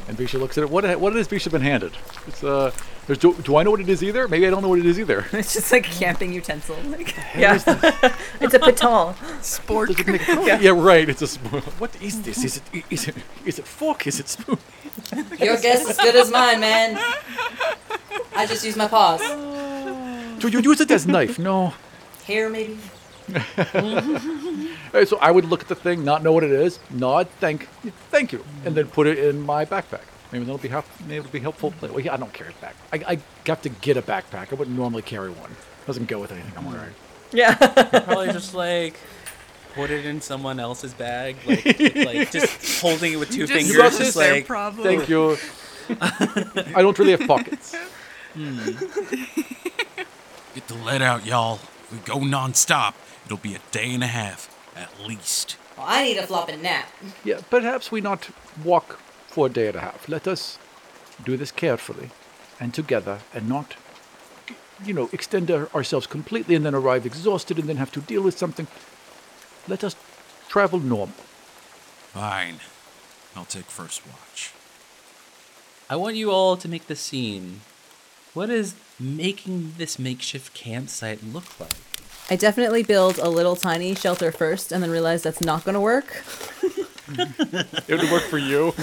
[0.07, 0.69] and Visha looks at it.
[0.69, 1.93] What, what has Visha been handed?
[2.27, 2.71] It's uh.
[3.07, 4.27] There's, do, do I know what it is either?
[4.27, 5.25] Maybe I don't know what it is either.
[5.33, 6.75] It's just like a camping utensil.
[6.87, 7.53] Like, yeah,
[8.41, 9.15] it's a baton.
[9.41, 9.89] Sport.
[9.89, 10.71] Does it make- yeah.
[10.75, 11.07] right.
[11.07, 11.27] It's a.
[11.31, 12.43] sp- What is this?
[12.43, 12.83] Is it?
[12.89, 13.15] Is it?
[13.45, 14.07] Is it fork?
[14.07, 14.57] Is it spoon?
[15.39, 16.97] Your guess is as good as mine, man.
[18.35, 19.21] I just use my paws.
[20.41, 21.39] Do you use it as knife?
[21.39, 21.73] No.
[22.25, 22.77] Hair maybe.
[25.05, 27.67] So I would look at the thing, not know what it is, nod, thank,
[28.09, 30.01] thank you, and then put it in my backpack.
[30.31, 31.73] Maybe that'll be help, maybe it'll be helpful.
[31.81, 32.75] Well, yeah, I don't carry a back.
[32.91, 34.51] I, I have to get a backpack.
[34.51, 35.51] I wouldn't normally carry one.
[35.51, 36.93] It Doesn't go with anything I'm wearing.
[37.31, 37.53] Yeah.
[38.05, 38.95] Probably just like
[39.75, 43.77] put it in someone else's bag, like, like just holding it with two Just fingers,
[43.77, 44.13] got just this?
[44.15, 44.83] their like problem.
[44.83, 45.37] Thank you.
[45.89, 47.75] I don't really have pockets.
[48.33, 48.57] Hmm.
[50.55, 51.59] Get the lead out, y'all.
[51.91, 52.95] We go non-stop,
[53.27, 55.57] it'll be a day and a half at least.
[55.77, 56.87] Well, I need a flopping nap.
[57.25, 58.29] Yeah, perhaps we not
[58.63, 60.07] walk for a day and a half.
[60.07, 60.57] Let us
[61.25, 62.09] do this carefully
[62.57, 63.75] and together and not,
[64.83, 68.21] you know, extend our, ourselves completely and then arrive exhausted and then have to deal
[68.21, 68.67] with something.
[69.67, 69.97] Let us
[70.47, 71.15] travel normal.
[72.13, 72.61] Fine.
[73.35, 74.53] I'll take first watch.
[75.89, 77.61] I want you all to make the scene.
[78.33, 81.86] What does making this makeshift campsite look like?
[82.29, 85.79] I definitely build a little tiny shelter first and then realize that's not going to
[85.79, 86.23] work.
[87.09, 88.73] It would work for you.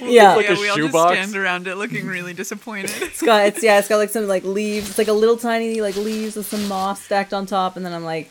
[0.00, 0.34] Yeah.
[0.36, 1.12] Like yeah, a we all just shoebox?
[1.14, 2.90] stand around it looking really disappointed.
[3.02, 4.90] It's got it's yeah, it's got like some like leaves.
[4.90, 7.92] It's like a little tiny like leaves with some moss stacked on top, and then
[7.92, 8.30] I'm like,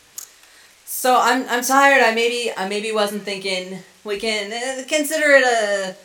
[0.86, 2.04] so I'm I'm tired.
[2.04, 5.95] I maybe I maybe wasn't thinking we can uh, consider it a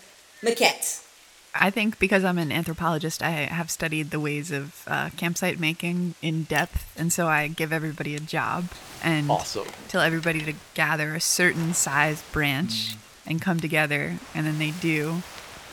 [0.45, 1.05] maquette.
[1.55, 6.15] I think because I'm an anthropologist, I have studied the ways of uh, campsite making
[6.23, 8.67] in depth, and so I give everybody a job
[9.03, 9.67] and Awesome.
[9.89, 12.95] tell everybody to gather a certain size branch
[13.27, 15.23] and come together, and then they do,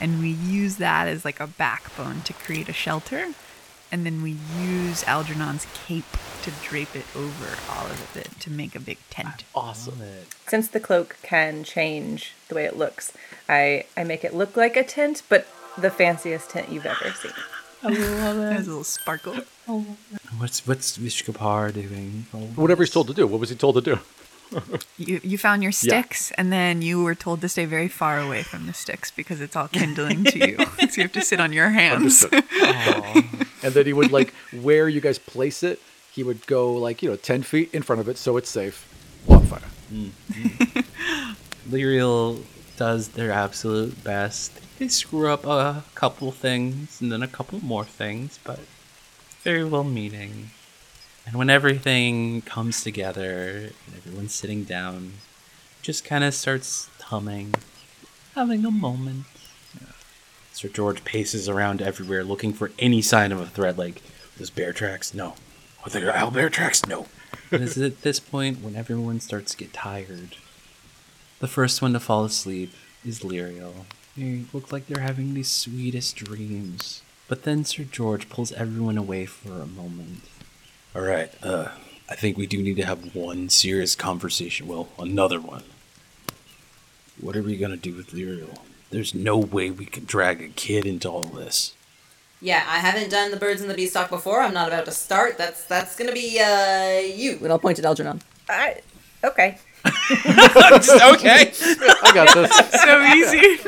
[0.01, 3.33] and we use that as like a backbone to create a shelter,
[3.91, 8.75] and then we use Algernon's cape to drape it over all of it to make
[8.75, 9.43] a big tent.
[9.55, 10.01] Awesome.
[10.47, 13.13] Since the cloak can change the way it looks,
[13.47, 15.45] I I make it look like a tent, but
[15.81, 17.31] the fanciest tent you've ever seen.
[17.83, 18.39] I love it.
[18.39, 19.35] There's a little sparkle.
[20.37, 22.25] What's what's Vishakapar doing?
[22.33, 23.27] Oh, Whatever he's told to do.
[23.27, 23.99] What was he told to do?
[24.97, 25.89] You you found your Yeah.
[26.01, 29.41] sticks, and then you were told to stay very far away from the sticks because
[29.41, 30.57] it's all kindling to you.
[30.89, 32.23] so you have to sit on your hands.
[32.23, 32.45] Understood.
[33.61, 35.81] and then he would like where you guys place it.
[36.13, 38.87] He would go like you know ten feet in front of it, so it's safe.
[39.27, 39.67] Bonfire.
[39.93, 40.85] Mm, mm.
[41.69, 42.41] Lyriel
[42.77, 44.51] does their absolute best.
[44.77, 48.59] They screw up a couple things and then a couple more things, but
[49.41, 50.51] very well meaning.
[51.25, 55.13] And when everything comes together and everyone's sitting down,
[55.81, 57.55] just kind of starts humming,
[58.35, 59.25] having a moment.
[60.53, 64.01] Sir George paces around everywhere looking for any sign of a threat, like,
[64.37, 65.13] those bear tracks?
[65.13, 65.35] No.
[65.83, 66.85] Are there owl bear tracks?
[66.85, 67.07] No.
[67.51, 70.35] And it's at this point when everyone starts to get tired.
[71.39, 72.73] The first one to fall asleep
[73.05, 73.85] is Lyriel.
[74.17, 77.03] They look like they're having the sweetest dreams.
[77.27, 80.23] But then Sir George pulls everyone away for a moment.
[80.95, 81.69] All right, uh,
[82.09, 84.67] I think we do need to have one serious conversation.
[84.67, 85.63] Well, another one.
[87.19, 88.59] What are we gonna do with Lyriel?
[88.89, 91.73] There's no way we can drag a kid into all this.
[92.39, 94.41] Yeah, I haven't done the birds and the beanstalk before.
[94.41, 95.37] I'm not about to start.
[95.37, 97.39] That's that's gonna be uh you.
[97.41, 98.21] And I'll point at Algernon.
[98.49, 98.81] I,
[99.23, 99.57] okay.
[99.85, 101.51] okay.
[102.03, 102.51] I got this.
[102.81, 103.59] so easy.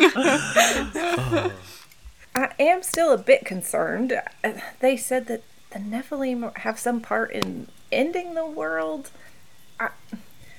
[2.36, 4.14] I am still a bit concerned.
[4.80, 9.12] They said that the Nephilim have some part in ending the world.
[9.80, 9.90] I,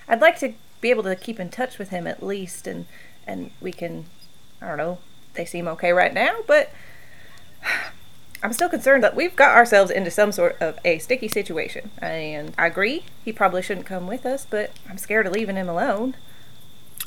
[0.08, 2.86] I'd like to be able to keep in touch with him at least, and
[3.26, 4.06] and we can,
[4.60, 4.98] I don't know.
[5.34, 6.70] They seem okay right now, but
[8.42, 11.90] I'm still concerned that we've got ourselves into some sort of a sticky situation.
[11.98, 15.68] And I agree, he probably shouldn't come with us, but I'm scared of leaving him
[15.68, 16.16] alone.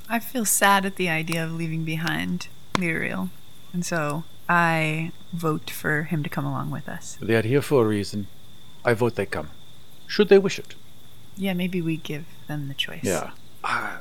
[0.10, 3.30] I feel sad at the idea of leaving behind Lyriel,
[3.72, 7.18] and so I vote for him to come along with us.
[7.22, 8.28] They are here for a reason.
[8.84, 9.50] I vote they come.
[10.06, 10.76] Should they wish it?
[11.36, 13.04] Yeah, maybe we give them the choice.
[13.04, 13.32] Yeah.
[13.64, 14.00] Uh,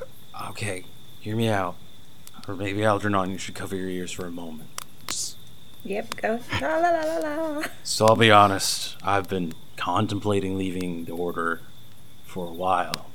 [0.49, 0.83] okay,
[1.21, 1.75] hear me out.
[2.47, 4.72] Or maybe Algernon, you should cover your ears for a moment.
[5.83, 7.63] Just, Yep, go la la la la la.
[7.83, 11.61] so I'll be honest, I've been contemplating leaving the order
[12.23, 13.07] for a while.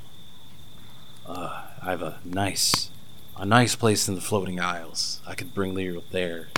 [1.25, 2.89] Uh, I have a nice,
[3.37, 5.21] a nice place in the floating isles.
[5.27, 6.49] I could bring Lyriel there.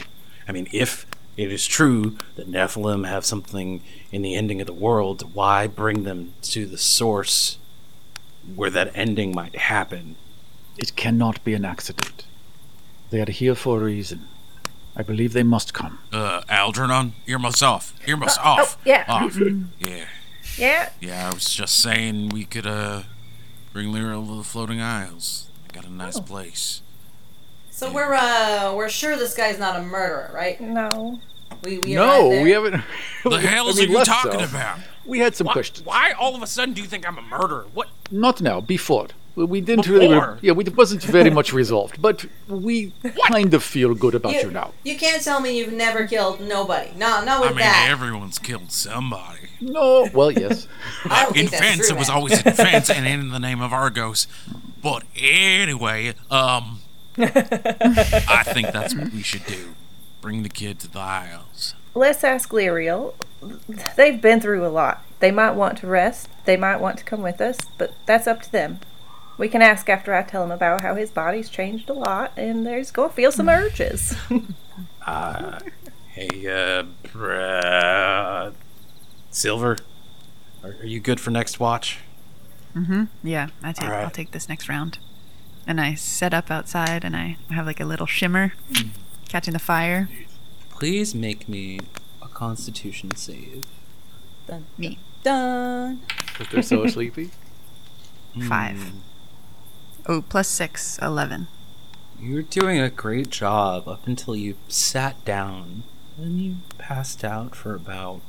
[0.48, 1.06] I mean, if
[1.38, 6.04] it is true that Nephilim have something in the ending of the world, why bring
[6.04, 7.58] them to the source
[8.56, 10.16] where that ending might happen?
[10.78, 12.26] It cannot be an accident.
[13.12, 14.28] They are here for a reason.
[14.96, 16.00] I believe they must come.
[16.12, 17.94] Uh, Algernon, earmuffs off.
[18.08, 18.78] Earmuffs off.
[18.86, 19.06] yeah.
[19.08, 19.38] Off.
[19.80, 20.06] yeah.
[20.58, 23.04] Yeah, Yeah, I was just saying we could, uh,
[23.72, 25.48] bring Lyra to the floating isles.
[25.70, 26.22] I got a nice Oh.
[26.22, 26.82] place.
[27.70, 30.60] So we're uh we're sure this guy's not a murderer, right?
[30.62, 31.20] no.
[31.64, 32.84] We we no, we haven't.
[33.24, 34.46] The I hells mean, are you talking so.
[34.46, 34.80] about?
[35.06, 35.86] We had some Why, questions.
[35.86, 37.66] why all of a sudden do you think I'm a murderer?
[37.74, 37.88] What?
[38.12, 38.62] Not now.
[38.62, 39.08] Before.
[39.36, 40.10] We- We didn't really.
[40.10, 40.38] Before?
[40.42, 42.92] Yeah, we, it wasn't very much resolved, but we
[43.28, 44.74] kind of feel good about you, now.
[44.84, 46.92] You can't tell me you've never killed nobody.
[46.98, 47.88] No, not with I mean, that.
[47.90, 49.40] everyone's killed somebody.
[49.62, 50.68] No, well, yes.
[51.06, 53.72] I In think that's fence, it was always in fence and in the name of
[53.72, 54.28] Argos.
[54.84, 56.80] But anyway, um,
[57.18, 59.76] I think that's what we should do.
[60.22, 61.74] Bring the kid to the isles.
[61.96, 63.14] Let's ask Lyriel.
[63.96, 65.04] They've been through a lot.
[65.20, 66.28] They might want to rest.
[66.46, 68.80] They might want to come with us, but that's up to them.
[69.42, 72.64] We can ask after I tell him about how his body's changed a lot and
[72.64, 74.16] there's going to feel some urges.
[76.10, 78.54] Hey, uh, Brad.
[79.32, 79.78] Silver,
[80.64, 81.98] are, are you good for next watch?
[82.76, 83.06] Mm-hmm.
[83.24, 84.04] Yeah, I take, All right.
[84.04, 85.00] I'll take this next round.
[85.66, 88.54] And I set up outside and I have like a little shimmer
[89.28, 90.08] catching the fire.
[90.70, 91.80] Please make me
[92.22, 93.66] a constitution save.
[94.46, 95.00] Dun, Me.
[95.24, 96.02] Done.
[96.28, 97.32] Because they're so sleepy.
[98.48, 98.94] Five.
[100.12, 101.48] Oh, plus six, eleven.
[102.20, 105.84] You're doing a great job up until you sat down.
[106.18, 108.20] Then you passed out for about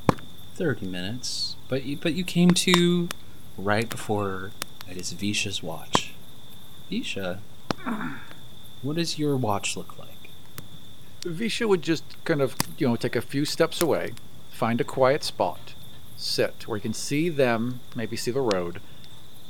[0.54, 1.56] 30 minutes.
[1.68, 3.08] But you, but you came to
[3.58, 4.52] right before
[4.88, 6.14] it is Visha's watch.
[6.88, 7.40] Visha,
[8.82, 10.30] what does your watch look like?
[11.22, 14.12] Visha would just kind of, you know, take a few steps away,
[14.52, 15.74] find a quiet spot,
[16.16, 18.80] sit where he can see them, maybe see the road,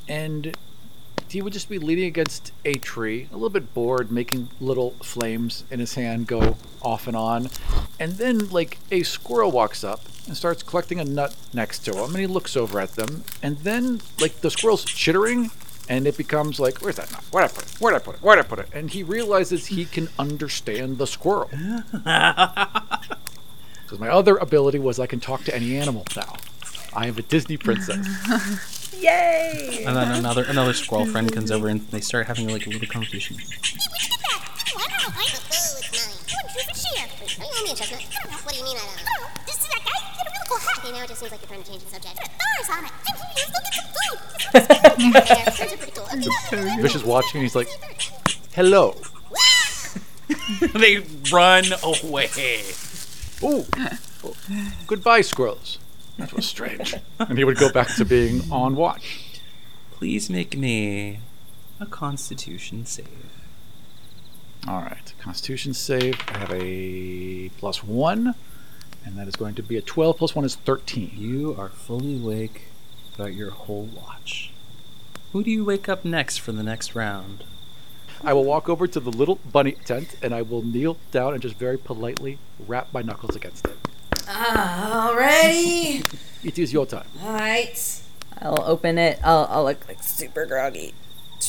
[0.08, 0.56] and
[1.32, 5.64] he would just be leaning against a tree, a little bit bored, making little flames
[5.70, 7.48] in his hand go off and on.
[7.98, 12.10] And then, like, a squirrel walks up and starts collecting a nut next to him,
[12.10, 15.50] and he looks over at them, and then, like, the squirrel's chittering.
[15.88, 17.24] And it becomes like, where's that nut?
[17.32, 17.80] Where'd I put it?
[17.80, 18.22] Where'd I put it?
[18.22, 18.68] Where'd I put it?
[18.72, 21.50] And he realizes he can understand the squirrel.
[23.92, 26.36] Because my other ability was I can talk to any animal now.
[26.94, 28.08] I am a Disney princess.
[29.02, 29.84] Yay!
[29.86, 32.88] And then another another squirrel friend comes over and they start having like a little
[32.88, 33.36] conversation.
[38.42, 39.04] What do you mean I don't?
[39.08, 39.98] Oh, just see that guy?
[39.98, 40.78] He had a really cool hat.
[40.78, 42.16] Okay, now it just seems like you're trying to change the subject.
[42.16, 42.92] Stars on it.
[43.06, 43.52] I'm curious.
[43.54, 45.26] Look at some food.
[45.26, 46.06] Yeah, Stars are pretty cool.
[46.52, 46.82] Okay.
[46.82, 47.68] Vish is watching and he's like,
[48.54, 48.94] hello.
[50.74, 50.98] they
[51.32, 52.62] run away.
[53.42, 53.64] Ooh.
[54.86, 55.78] Goodbye, squirrels.
[56.22, 56.94] That was strange.
[57.18, 59.40] and he would go back to being on watch.
[59.90, 61.18] Please make me
[61.80, 63.08] a constitution save.
[64.68, 65.12] All right.
[65.18, 66.14] Constitution save.
[66.28, 68.36] I have a plus one,
[69.04, 71.10] and that is going to be a 12 plus one is 13.
[71.16, 72.68] You are fully awake
[73.14, 74.52] throughout your whole watch.
[75.32, 77.42] Who do you wake up next for the next round?
[78.22, 81.42] I will walk over to the little bunny tent and I will kneel down and
[81.42, 83.76] just very politely rap my knuckles against it.
[84.26, 86.04] Alrighty.
[86.44, 87.06] It is your time.
[87.24, 88.00] Alright.
[88.40, 89.20] I'll open it.
[89.22, 90.92] I'll, I'll look like super groggy.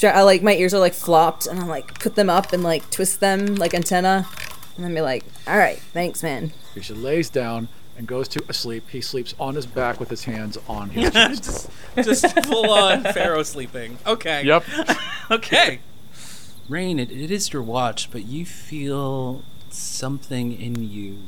[0.04, 2.88] I like my ears are like flopped, and I'm like put them up and like
[2.92, 4.28] twist them like antenna,
[4.76, 8.90] and then be like, "All right, thanks, man." Visha lays down and goes to sleep.
[8.90, 11.70] He sleeps on his back with his hands on his chest.
[11.96, 13.98] Just full on Pharaoh sleeping.
[14.06, 14.44] Okay.
[14.44, 14.64] yep.
[15.32, 15.80] Okay.
[16.68, 21.20] Rain, it, it is your watch, but you feel something in you.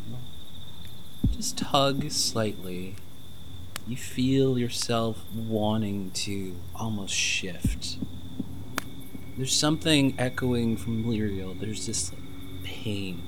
[1.32, 2.95] Just tug slightly.
[3.88, 7.97] You feel yourself wanting to almost shift.
[9.38, 11.59] There's something echoing from Lyriel.
[11.59, 12.21] There's this like,
[12.63, 13.21] pain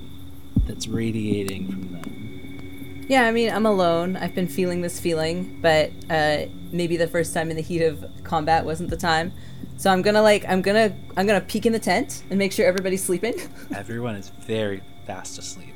[0.66, 3.06] that's radiating from them.
[3.08, 4.16] Yeah, I mean, I'm alone.
[4.16, 8.04] I've been feeling this feeling, but uh, maybe the first time in the heat of
[8.22, 9.32] combat wasn't the time.
[9.78, 12.66] So I'm gonna like, I'm gonna, I'm gonna peek in the tent and make sure
[12.66, 13.34] everybody's sleeping.
[13.74, 15.74] Everyone is very fast asleep.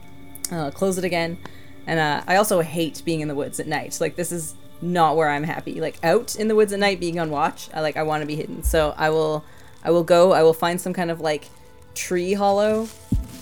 [0.51, 1.39] I'll close it again,
[1.87, 3.99] and uh, I also hate being in the woods at night.
[4.01, 5.81] Like this is not where I'm happy.
[5.81, 8.27] Like out in the woods at night, being on watch, I like, I want to
[8.27, 8.63] be hidden.
[8.63, 9.45] So I will,
[9.85, 10.33] I will go.
[10.33, 11.49] I will find some kind of like
[11.95, 12.89] tree hollow,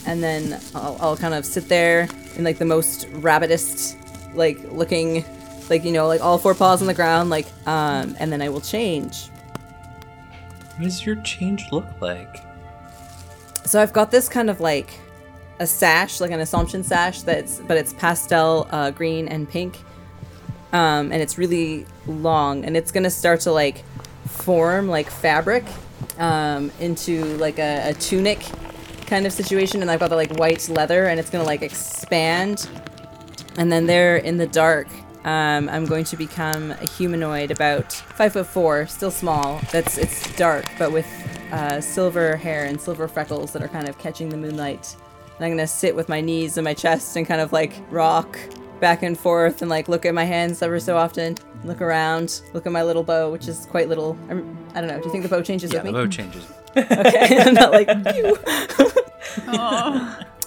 [0.07, 3.97] and then I'll, I'll kind of sit there in like the most rabbitest,
[4.35, 5.25] like looking,
[5.69, 8.49] like you know, like all four paws on the ground, like, um, and then I
[8.49, 9.29] will change.
[10.77, 12.45] What does your change look like?
[13.67, 14.99] So I've got this kind of like
[15.61, 19.79] a sash, like an Assumption sash that's but it's pastel uh, green and pink,
[20.73, 23.85] um, and it's really long, and it's gonna start to like
[24.27, 25.65] form like fabric
[26.19, 28.41] um, into like a, a tunic
[29.07, 32.69] kind of situation, and I've got the like white leather, and it's gonna like expand,
[33.59, 34.89] and then there in the dark.
[35.23, 39.61] Um, I'm going to become a humanoid about five foot four, still small.
[39.71, 41.07] That's it's dark, but with
[41.53, 44.97] uh, silver hair and silver freckles that are kind of catching the moonlight.
[45.41, 48.39] And I'm gonna sit with my knees and my chest and kind of like rock
[48.79, 51.39] back and forth and like look at my hands ever so often.
[51.65, 54.19] Look around, look at my little bow, which is quite little.
[54.29, 54.99] I'm, I don't know.
[54.99, 56.45] Do you think the bow changes Yeah, with the bow changes.
[56.77, 58.33] okay, I'm not like pew.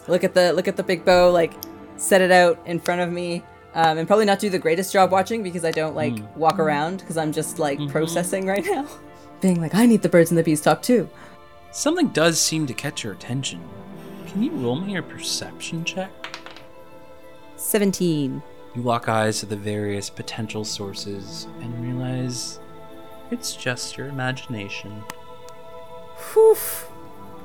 [0.08, 1.54] look at the look at the big bow, like
[1.98, 3.42] set it out in front of me,
[3.74, 7.00] um, and probably not do the greatest job watching because I don't like walk around
[7.00, 8.88] because I'm just like processing right now,
[9.42, 11.10] being like I need the birds and the bees talk too.
[11.72, 13.60] Something does seem to catch your attention.
[14.34, 16.12] Can you roll me a perception check?
[17.56, 18.42] Seventeen.
[18.74, 22.60] You lock eyes at the various potential sources and realize
[23.30, 25.04] it's just your imagination.
[26.34, 26.58] Whew.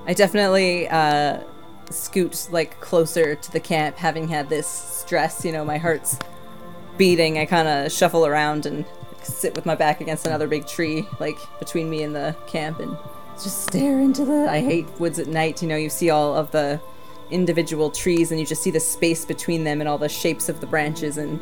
[0.06, 1.42] I definitely uh,
[1.90, 5.44] scoot like closer to the camp, having had this stress.
[5.44, 6.18] You know, my heart's
[6.96, 7.36] beating.
[7.36, 8.86] I kind of shuffle around and
[9.22, 12.96] sit with my back against another big tree, like between me and the camp, and
[13.42, 14.48] just stare into the.
[14.48, 15.62] I hate woods at night.
[15.62, 16.80] You know, you see all of the
[17.30, 20.60] individual trees, and you just see the space between them and all the shapes of
[20.60, 21.40] the branches and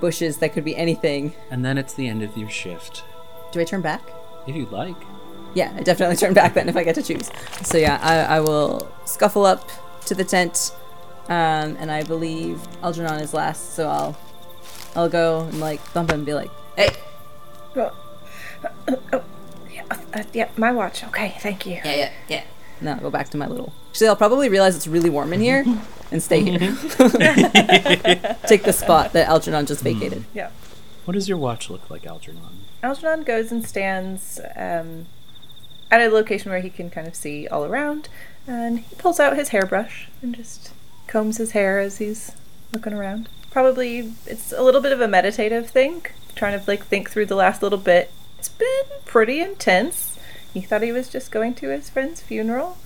[0.00, 1.34] bushes that could be anything.
[1.50, 3.04] And then it's the end of your shift.
[3.52, 4.02] Do I turn back?
[4.46, 4.96] If you'd like.
[5.54, 7.30] Yeah, I definitely turn back then if I get to choose.
[7.62, 9.70] So yeah, I, I will scuffle up
[10.04, 10.72] to the tent,
[11.28, 13.74] um, and I believe Algernon is last.
[13.74, 14.16] So I'll
[14.94, 16.90] I'll go and like thump him and be like, "Hey,
[17.74, 17.94] Well,
[18.88, 19.20] oh, yeah,
[19.90, 21.04] uh, yeah, my watch.
[21.04, 21.74] Okay, thank you.
[21.74, 22.42] yeah, yeah, yeah."
[22.78, 23.72] And then I'll go back to my little.
[23.90, 25.64] Actually, I'll probably realize it's really warm in here
[26.10, 26.58] and stay here.
[28.46, 30.24] Take the spot that Algernon just vacated.
[30.34, 30.50] Yeah.
[31.06, 32.64] What does your watch look like, Algernon?
[32.82, 35.06] Algernon goes and stands um,
[35.90, 38.08] at a location where he can kind of see all around,
[38.46, 40.72] and he pulls out his hairbrush and just
[41.06, 42.32] combs his hair as he's
[42.72, 43.28] looking around.
[43.50, 47.36] Probably it's a little bit of a meditative thing, trying to like think through the
[47.36, 48.10] last little bit.
[48.38, 50.18] It's been pretty intense.
[50.52, 52.78] He thought he was just going to his friend's funeral.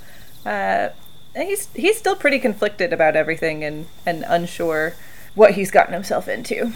[0.45, 0.91] Uh,
[1.35, 4.95] and he's he's still pretty conflicted about everything and, and unsure
[5.35, 6.73] what he's gotten himself into.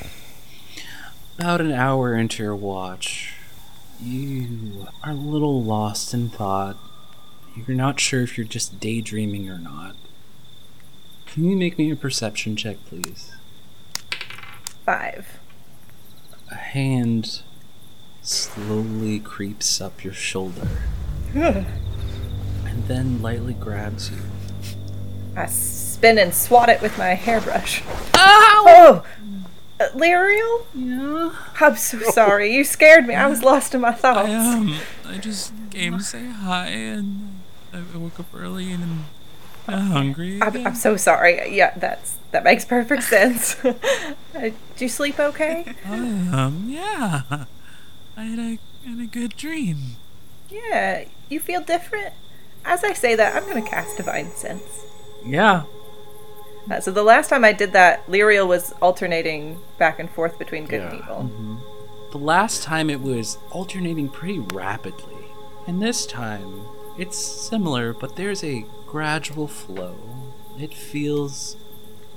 [1.39, 3.35] About an hour into your watch,
[4.01, 6.77] you are a little lost in thought.
[7.57, 9.97] You're not sure if you're just daydreaming or not.
[11.27, 13.33] Can you make me a perception check, please?
[14.85, 15.41] Five.
[16.51, 17.43] A hand
[18.25, 20.68] slowly creeps up your shoulder
[21.35, 21.66] and
[22.89, 24.18] then lightly grabs you.
[25.37, 27.83] I spin and swat it with my hairbrush.
[28.14, 29.05] Oh!
[29.81, 30.64] Uh, Lyriel?
[30.75, 31.35] Yeah.
[31.61, 32.55] I'm so sorry.
[32.55, 33.14] You scared me.
[33.14, 34.29] I was lost in my thoughts.
[34.29, 37.41] I um, I just came to say hi, and
[37.72, 39.05] I I woke up early and
[39.66, 40.41] I'm hungry.
[40.41, 40.66] I'm.
[40.68, 41.55] I'm so sorry.
[41.57, 43.57] Yeah, that's that makes perfect sense.
[43.64, 43.72] uh,
[44.33, 45.75] did you sleep okay?
[45.85, 47.45] Um, yeah.
[48.17, 48.59] I had a,
[48.89, 49.97] had a good dream.
[50.51, 52.12] Yeah, you feel different.
[52.65, 54.85] As I say that, I'm gonna cast Divine Sense.
[55.25, 55.65] Yeah.
[56.71, 60.65] Uh, so the last time I did that, Lyriel was alternating back and forth between
[60.67, 60.99] good and Yeah.
[61.03, 61.61] evil.
[62.12, 65.27] The last time it was alternating pretty rapidly.
[65.67, 66.62] And this time,
[66.97, 69.97] it's similar, but there's a gradual flow.
[70.59, 71.57] It feels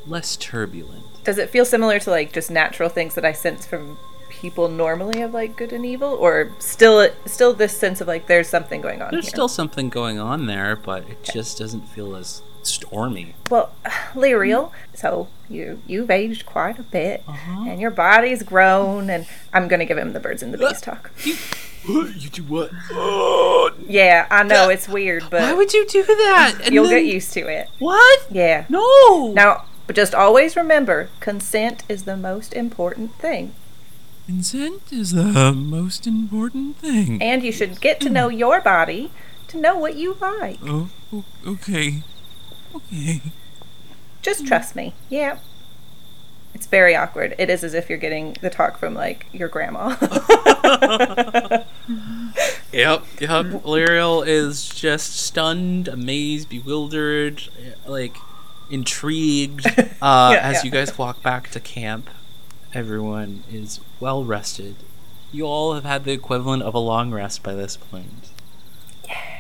[0.05, 1.23] less turbulent.
[1.23, 3.97] Does it feel similar to like just natural things that I sense from
[4.37, 8.47] people normally of like good and evil, or still still this sense of like there's
[8.49, 9.31] something going on There's here?
[9.31, 13.33] still something going on there, but it just doesn't feel as stormy.
[13.49, 13.71] Well,
[14.13, 17.65] Lyriel, so you you've aged quite a bit, Uh-huh.
[17.69, 21.11] and your body's grown, and I'm gonna give him the birds and the bees talk.
[21.25, 22.71] you do what?
[23.87, 26.55] Yeah, I know it's weird, but Why would you do that?
[26.63, 27.69] And you'll then- get used to it.
[27.79, 28.25] What?
[28.31, 28.65] Yeah.
[28.69, 29.31] No.
[29.33, 33.53] Now, but just always remember, consent is the most important thing,
[34.27, 37.19] Consent is the most important thing.
[37.21, 39.09] and you should get to know your body
[39.47, 40.59] to know what you like.
[40.63, 40.89] Oh,
[41.45, 42.03] okay.
[42.75, 43.21] Okay.
[44.21, 44.93] Just trust me.
[45.09, 45.39] Yeah.
[46.53, 47.35] It's very awkward.
[47.37, 49.95] It is as if you're getting the talk from like your grandma.
[52.73, 53.45] Yep, yep.
[53.63, 57.41] Lyriel is just stunned, amazed, bewildered,
[57.87, 58.15] like
[58.69, 59.65] intrigued.
[60.01, 60.63] Uh, Yeah, as yeah.
[60.63, 62.09] you guys walk back to camp,
[62.73, 64.75] everyone is well rested.
[65.31, 68.29] You all have had the equivalent of a long rest by this point.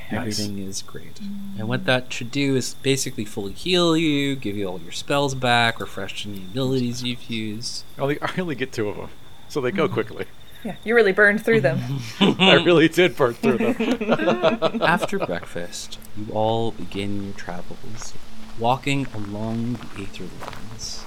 [0.09, 1.19] Everything is great.
[1.57, 5.35] And what that should do is basically fully heal you, give you all your spells
[5.35, 7.83] back, refresh any abilities you've used.
[7.97, 9.09] I only, I only get two of them,
[9.49, 9.75] so they Mm.
[9.77, 10.25] go quickly.
[10.63, 11.79] yeah, you really burned through them.
[12.21, 14.81] I really did burn through them.
[14.81, 18.13] After breakfast, you all begin your travels,
[18.57, 21.03] walking along the aether lines.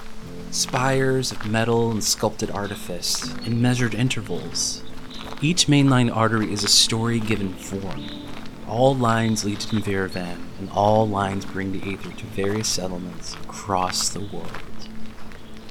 [0.51, 4.83] Spires of metal and sculpted artifice in measured intervals.
[5.41, 8.05] Each mainline artery is a story given form.
[8.67, 14.09] All lines lead to Navirivan, and all lines bring the Aether to various settlements across
[14.09, 14.51] the world.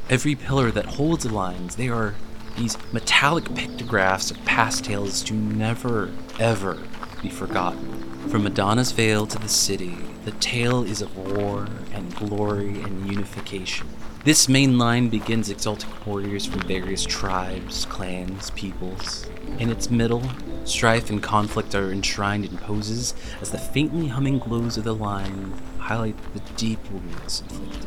[0.09, 2.15] Every pillar that holds the lines, they are
[2.57, 6.83] these metallic pictographs of past tales to never, ever
[7.21, 8.29] be forgotten.
[8.31, 13.87] From Madonna's Veil to the city, the tale is of war and glory and unification.
[14.23, 19.27] This main line begins exalting warriors from various tribes, clans, peoples.
[19.59, 20.23] In its middle,
[20.65, 25.55] strife and conflict are enshrined in poses as the faintly humming glows of the line
[25.79, 27.87] highlight the deep wounds inflicted.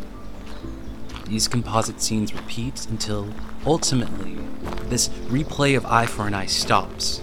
[1.28, 3.32] These composite scenes repeat until,
[3.64, 4.40] ultimately,
[4.86, 7.22] this replay of eye for an eye stops,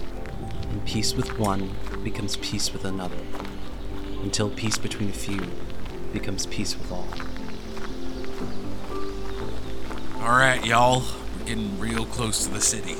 [0.70, 3.18] and peace with one becomes peace with another,
[4.22, 5.42] until peace between a few
[6.12, 7.08] becomes peace with all.
[10.20, 11.02] Alright, y'all.
[11.38, 12.92] We're getting real close to the city.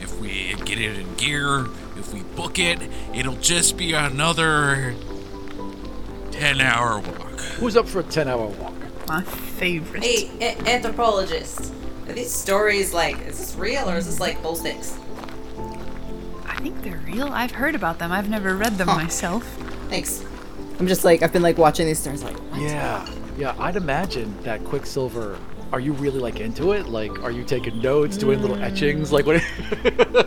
[0.00, 1.66] If we get it in gear,
[1.96, 2.78] if we book it,
[3.14, 4.94] it'll just be another
[6.30, 7.40] 10 hour walk.
[7.58, 8.74] Who's up for a 10 hour walk?
[9.08, 10.04] My favorite.
[10.04, 11.72] Hey, a- anthropologist.
[12.06, 14.96] Are these stories like, is this real or is this like bullsticks?
[16.46, 17.28] I think they're real.
[17.28, 18.12] I've heard about them.
[18.12, 19.44] I've never read them myself.
[19.88, 20.24] Thanks.
[20.78, 22.60] I'm just like, I've been like watching these stories like, what?
[22.60, 23.54] Yeah, yeah.
[23.58, 25.38] I'd imagine that Quicksilver.
[25.72, 26.88] Are you really like into it?
[26.88, 29.12] Like, are you taking notes, doing little etchings?
[29.12, 29.42] Like, what?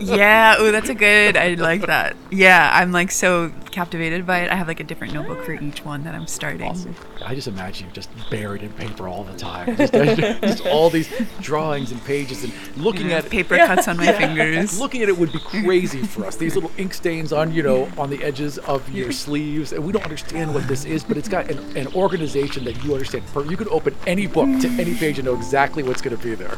[0.00, 1.36] yeah, oh, that's a good.
[1.36, 2.16] I like that.
[2.30, 4.50] Yeah, I'm like so captivated by it.
[4.50, 6.68] I have like a different notebook for each one that I'm starting.
[6.68, 6.94] Awesome.
[7.24, 9.76] I just imagine you just buried in paper all the time.
[9.82, 14.12] Just, just all these drawings and pages and looking Yeah, at paper cuts on my
[14.12, 14.78] fingers.
[14.78, 16.36] Looking at it would be crazy for us.
[16.36, 19.92] These little ink stains on, you know, on the edges of your sleeves, and we
[19.92, 21.02] don't understand what this is.
[21.04, 23.24] But it's got an, an organization that you understand.
[23.50, 26.34] You could open any book to any page and know exactly what's going to be
[26.34, 26.56] there.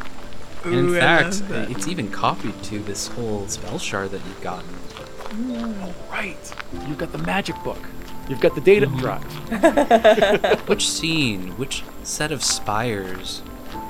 [0.64, 4.68] And in Ooh, fact, it's even copied to this whole spell shard that you've gotten.
[5.37, 6.55] Oh, right.
[6.87, 7.78] You've got the magic book.
[8.28, 9.22] You've got the data drive.
[10.68, 13.43] Which scene, which set of spires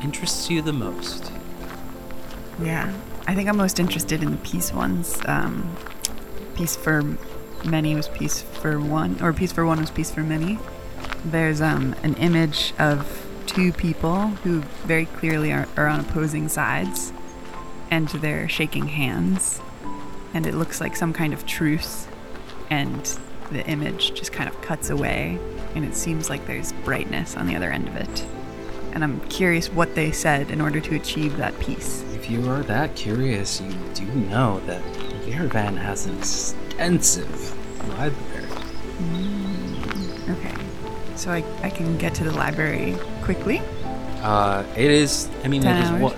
[0.02, 1.30] interests you the most?
[2.60, 2.92] Yeah,
[3.26, 5.20] I think I'm most interested in the peace ones.
[5.26, 5.76] Um,
[6.56, 7.16] peace for
[7.64, 10.58] many was peace for one, or peace for one was peace for many.
[11.24, 17.12] There's um, an image of two people who very clearly are, are on opposing sides,
[17.90, 19.60] and they're shaking hands,
[20.34, 22.06] and it looks like some kind of truce,
[22.70, 23.18] and
[23.50, 25.38] the image just kind of cuts away,
[25.74, 28.26] and it seems like there's brightness on the other end of it.
[28.92, 32.04] and I'm curious what they said in order to achieve that peace.
[32.14, 38.46] If you are that curious, you do know that Navirivan has an extensive library.
[40.30, 40.54] Okay.
[41.16, 43.60] So I, I can get to the library quickly?
[44.22, 45.28] Uh, it is.
[45.42, 46.16] I mean, 10 it is what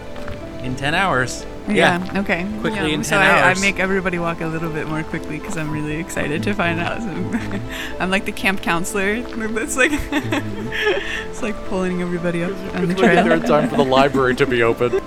[0.63, 1.45] in ten hours.
[1.69, 2.47] Okay.
[2.61, 5.39] Quickly Yeah, in so 10 I, I make everybody walk a little bit more quickly
[5.39, 7.01] because I'm really excited to find out.
[7.03, 7.09] So
[8.01, 9.21] I'm like the camp counselor.
[9.23, 13.25] That's like it's like pulling everybody up on the It's like trail.
[13.25, 15.01] there in time for the library to be open.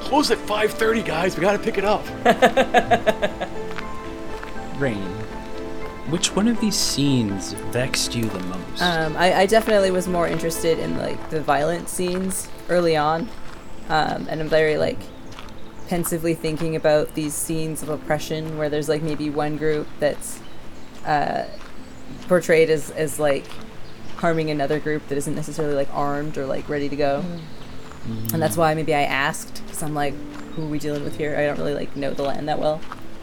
[0.00, 1.36] Close at 5:30, guys.
[1.36, 2.04] We gotta pick it up.
[4.78, 5.02] Rain.
[6.10, 8.80] Which one of these scenes vexed you the most?
[8.82, 13.22] Um, I, I definitely was more interested in like the violent scenes early on,
[13.88, 14.98] um, and I'm very like
[15.88, 20.40] pensively thinking about these scenes of oppression where there's like maybe one group that's
[21.04, 21.44] uh,
[22.28, 23.44] portrayed as as like
[24.16, 27.24] harming another group that isn't necessarily like armed or like ready to go,
[28.32, 30.14] and that's why maybe I asked because I'm like,
[30.54, 31.36] who are we dealing with here?
[31.36, 32.80] I don't really like know the land that well,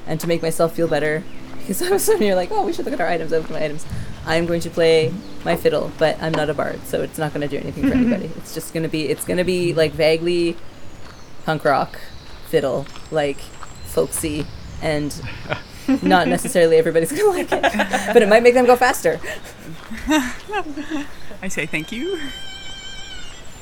[0.07, 1.23] and to make myself feel better.
[1.63, 3.31] Because I was sitting here like, oh, we should look at our items.
[3.31, 3.85] I look at my items.
[4.25, 5.13] I'm going to play
[5.45, 7.93] my fiddle, but I'm not a bard, so it's not going to do anything for
[7.95, 8.25] anybody.
[8.35, 10.57] It's just going to be, it's going to be like vaguely
[11.45, 12.01] punk rock
[12.53, 13.39] fiddle, like
[13.85, 14.45] folksy,
[14.79, 15.19] and
[16.03, 19.19] not necessarily everybody's going to like it, but it might make them go faster.
[21.41, 22.19] I say thank you.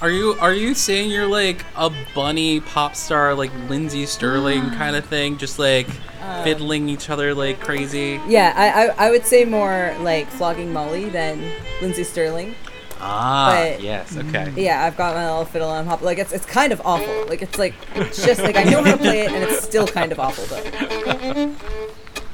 [0.02, 4.78] Are you are you saying you're like a bunny pop star like Lindsey Stirling mm.
[4.78, 5.88] kind of thing, just like
[6.22, 8.20] uh, fiddling each other like crazy?
[8.28, 11.42] Yeah, I, I, I would say more like flogging Molly than
[11.82, 12.56] Lindsey Stirling.
[13.04, 14.52] Ah, But- yes, okay.
[14.56, 16.02] Yeah, I've got my little fiddle and I'm hop.
[16.02, 17.26] Like it's it's kind of awful.
[17.28, 19.88] Like it's like it's just like I know how to play it and it's still
[19.88, 21.56] kind of awful though.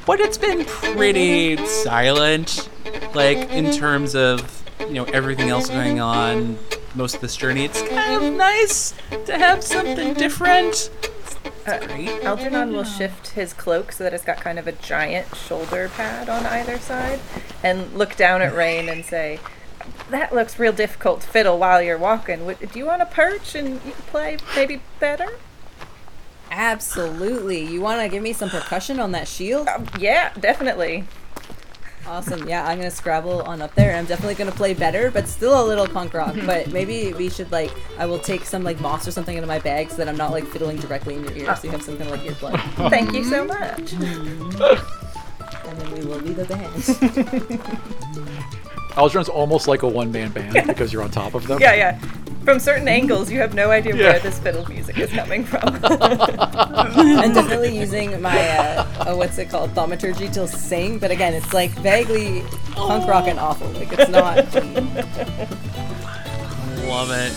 [0.06, 2.70] But it's been pretty silent,
[3.14, 6.58] like in terms of you know everything else going on.
[6.96, 8.94] Most of this journey, it's kind of nice
[9.26, 10.90] to have something different.
[11.68, 12.24] Uh, Great.
[12.24, 16.28] Algernon will shift his cloak so that it's got kind of a giant shoulder pad
[16.30, 17.20] on either side
[17.62, 19.40] and look down at Rain and say,
[20.10, 22.46] That looks real difficult to fiddle while you're walking.
[22.46, 25.28] Would, do you want to perch and you can play maybe better?
[26.50, 27.64] Absolutely.
[27.66, 29.68] You want to give me some percussion on that shield?
[29.68, 31.04] Um, yeah, definitely.
[32.08, 32.48] Awesome.
[32.48, 33.90] Yeah, I'm gonna scrabble on up there.
[33.90, 36.36] and I'm definitely gonna play better, but still a little punk rock.
[36.46, 39.60] But maybe we should like, I will take some like moss or something into my
[39.60, 41.98] bag so that I'm not like fiddling directly in your ear, so you have some
[41.98, 43.92] kind of like earplug, Thank you so much.
[43.94, 44.02] and
[45.80, 48.04] then we will lead the band.
[48.98, 51.60] Algernon's almost like a one-man band because you're on top of them.
[51.62, 52.00] Yeah, yeah.
[52.44, 54.12] From certain angles, you have no idea Yeah.
[54.12, 55.62] where this fiddle music is coming from.
[55.84, 60.98] I'm definitely using my uh, oh, what's it called, thaumaturgy to sing.
[60.98, 63.68] But again, it's like vaguely punk rock and awful.
[63.72, 64.38] Like it's not.
[66.88, 67.32] Love it.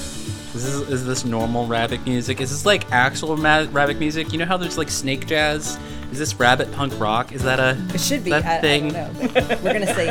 [0.54, 2.40] Is this, is this normal rabbit music?
[2.40, 4.32] Is this like actual ma- rabbit music?
[4.32, 5.78] You know how there's like snake jazz?
[6.12, 7.32] Is this rabbit punk rock?
[7.32, 8.30] Is that a It should be.
[8.30, 8.88] that I, I thing?
[8.92, 9.58] don't know.
[9.62, 10.06] We're gonna say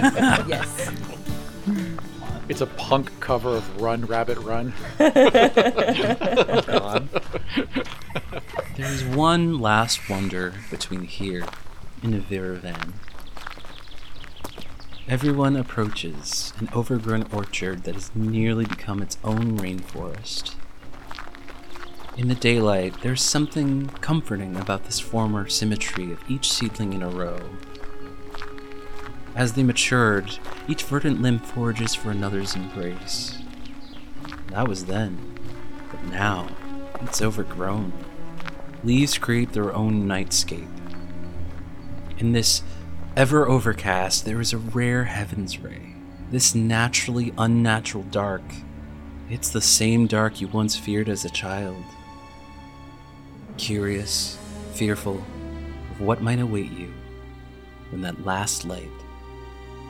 [0.47, 0.91] yes.
[2.49, 4.73] It's a punk cover of Run Rabbit Run.
[8.75, 11.45] There's one last wonder between here
[12.01, 12.93] and the Viravan.
[15.07, 20.55] Everyone approaches an overgrown orchard that has nearly become its own rainforest.
[22.17, 27.09] In the daylight, there's something comforting about this former symmetry of each seedling in a
[27.09, 27.39] row.
[29.39, 30.37] As they matured,
[30.67, 33.37] each verdant limb forages for another's embrace.
[34.47, 35.17] That was then,
[35.89, 36.49] but now
[36.99, 37.93] it's overgrown.
[38.83, 40.67] Leaves create their own nightscape.
[42.17, 42.63] In this
[43.15, 45.95] ever overcast, there is a rare heaven's ray.
[46.31, 48.43] This naturally unnatural dark.
[49.29, 51.81] It's the same dark you once feared as a child.
[53.55, 54.37] Curious,
[54.73, 55.23] fearful
[55.91, 56.91] of what might await you
[57.89, 58.91] when that last light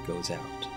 [0.05, 0.67] goes out.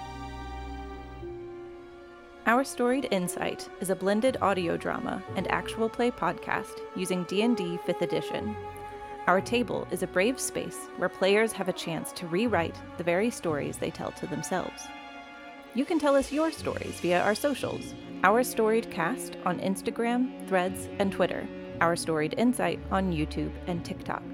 [2.44, 8.02] Our Storied Insight is a blended audio drama and actual play podcast using D&D 5th
[8.02, 8.56] edition.
[9.28, 13.30] Our table is a brave space where players have a chance to rewrite the very
[13.30, 14.82] stories they tell to themselves.
[15.74, 17.94] You can tell us your stories via our socials,
[18.24, 21.46] Our Storied Cast on Instagram, Threads, and Twitter,
[21.80, 24.24] Our Storied Insight on YouTube and TikTok.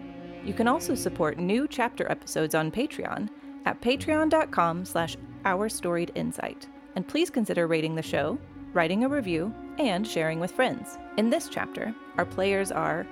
[0.45, 3.29] You can also support new chapter episodes on Patreon
[3.69, 6.67] at patreon.com slash Our Storied Insight.
[6.97, 8.39] And please consider rating the show,
[8.73, 10.97] writing a review, and sharing with friends.
[11.19, 13.07] In this chapter, our players are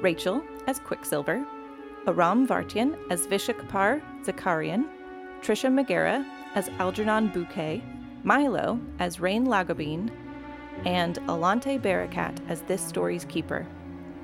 [0.00, 1.44] Rachael as Quicksilver,
[2.06, 4.88] Aram Vartian as Vishakapar Zakarian,
[5.42, 6.24] Tricia McGarrah
[6.54, 7.82] as Algernon Bouquet,
[8.22, 10.10] Milo as Rain Lagobean,
[10.84, 13.66] and Allonté Barakat as this story's keeper.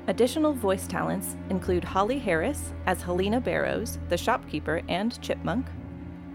[0.06, 5.66] Additional voice talents include Holly Harris as Helena Barrows, the shopkeeper and chipmunk,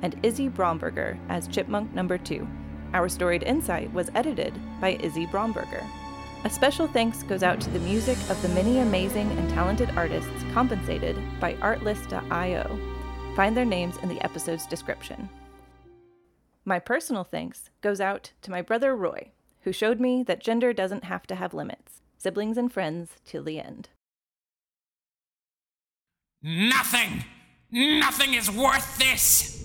[0.01, 2.47] and Izzy Braumberger as chipmunk number two.
[2.93, 5.85] Our storied insight was edited by Izzy Braumberger.
[6.45, 10.31] A special thanks goes out to the music of the many amazing and talented artists
[10.51, 12.79] compensated by Artlist.io.
[13.35, 15.29] Find their names in the episode's description.
[16.65, 21.03] My personal thanks goes out to my brother Roy, who showed me that gender doesn't
[21.03, 22.01] have to have limits.
[22.21, 23.87] Siblings and friends till the end.
[26.43, 27.23] Nothing!
[27.71, 29.63] Nothing is worth this!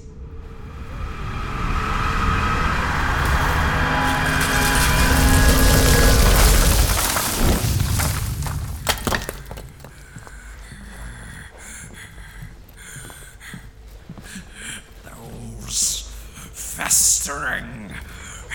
[15.03, 16.09] Those
[16.53, 17.93] festering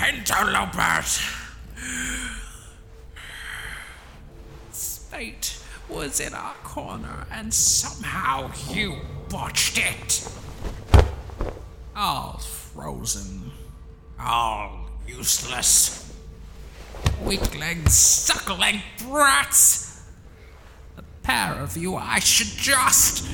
[0.08, 1.39] interlopers.
[5.10, 8.98] Fate was in our corner, and somehow you
[9.28, 10.32] botched it.
[11.96, 13.52] All frozen,
[14.20, 16.14] all useless.
[17.24, 20.04] Weakling, suckling brats.
[20.96, 23.26] The pair of you, I should just.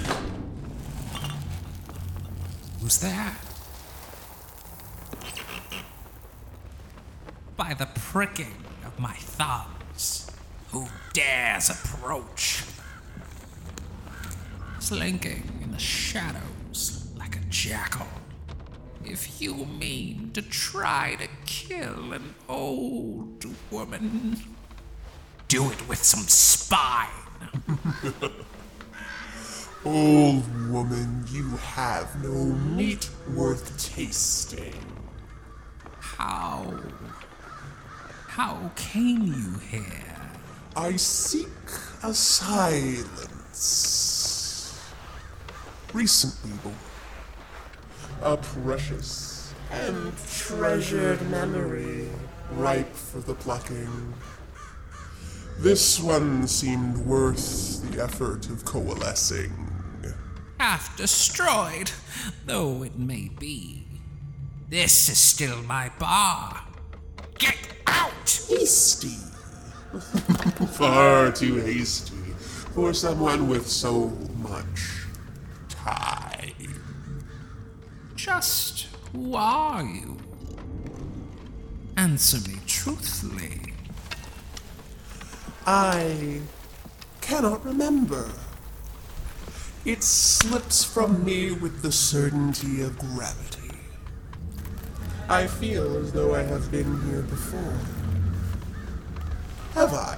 [2.80, 3.36] Who's there?
[7.58, 10.32] By the pricking of my thumbs,
[10.72, 12.64] who dares approach?
[14.80, 18.08] Slinking in the shadows like a jackal.
[19.04, 24.40] If you mean to try to kill an old woman,
[25.48, 27.10] do it with some spine.
[29.86, 34.74] Old woman, you have no meat worth tasting.
[36.00, 36.74] How?
[38.28, 40.15] How came you here?
[40.78, 41.48] I seek
[42.04, 43.08] a silence.
[45.94, 46.76] Recently born.
[48.22, 52.10] A precious and treasured memory,
[52.52, 54.14] ripe for the plucking.
[55.60, 59.54] This one seemed worth the effort of coalescing.
[60.60, 61.92] Half destroyed,
[62.46, 63.86] though it may be.
[64.70, 66.66] This is still my bar.
[67.38, 67.58] Get
[67.88, 68.42] out!
[68.50, 69.35] Hasty.
[70.00, 72.16] Far too hasty
[72.74, 75.06] for someone with so much
[75.70, 76.82] time.
[78.16, 80.18] Just who are you?
[81.96, 83.74] Answer me truthfully.
[85.66, 86.42] I
[87.22, 88.30] cannot remember.
[89.86, 93.78] It slips from me with the certainty of gravity.
[95.30, 97.95] I feel as though I have been here before.
[99.76, 100.18] Have I?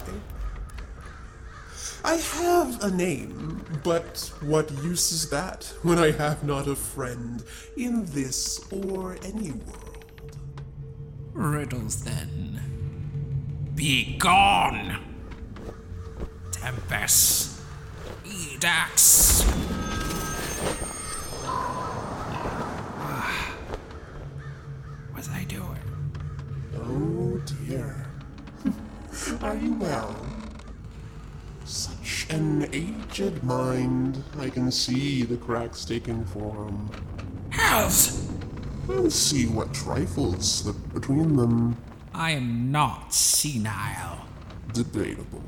[2.05, 7.43] I have a name, but what use is that when I have not a friend
[7.75, 10.37] in this or any world?
[11.33, 12.61] Riddles then.
[13.73, 14.99] Be gone!
[16.51, 17.59] Tempest.
[18.25, 19.66] Edax.
[29.79, 30.15] Well?
[31.65, 34.23] Such an aged mind.
[34.39, 36.89] I can see the cracks taking form.
[37.49, 38.27] Hells!
[38.89, 41.77] I'll see what trifles slip between them.
[42.13, 44.25] I am not senile.
[44.73, 45.43] Debatable.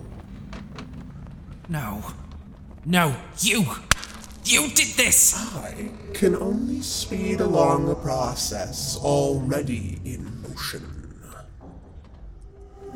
[1.69, 2.03] No.
[2.85, 3.65] No, you!
[4.43, 5.35] You did this!
[5.55, 10.98] I can only speed along a process already in motion.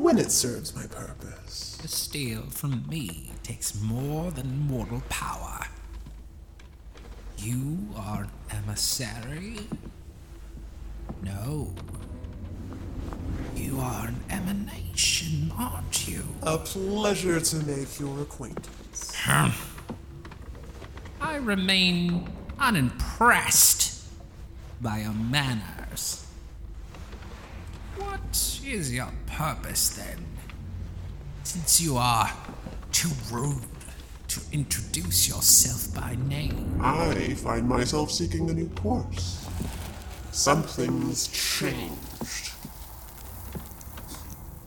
[0.04, 1.78] When it serves my purpose.
[1.80, 5.60] To steal from me takes more than mortal power.
[7.38, 9.60] You are an emissary?
[11.22, 11.72] No.
[13.56, 16.22] You are an emanation, aren't you?
[16.42, 19.16] A pleasure to make your acquaintance.
[19.26, 19.54] I
[21.40, 22.28] remain
[22.58, 24.04] unimpressed
[24.82, 26.23] by your manners.
[27.96, 30.24] What is your purpose then?
[31.44, 32.30] Since you are
[32.92, 33.62] too rude
[34.28, 36.80] to introduce yourself by name.
[36.82, 39.46] I find myself seeking a new course.
[40.32, 42.52] Something's changed.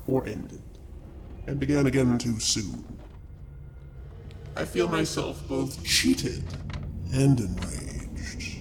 [0.08, 0.62] Or ended.
[1.48, 2.86] And began again too soon.
[4.56, 6.44] I feel myself both cheated
[7.14, 8.60] and enraged.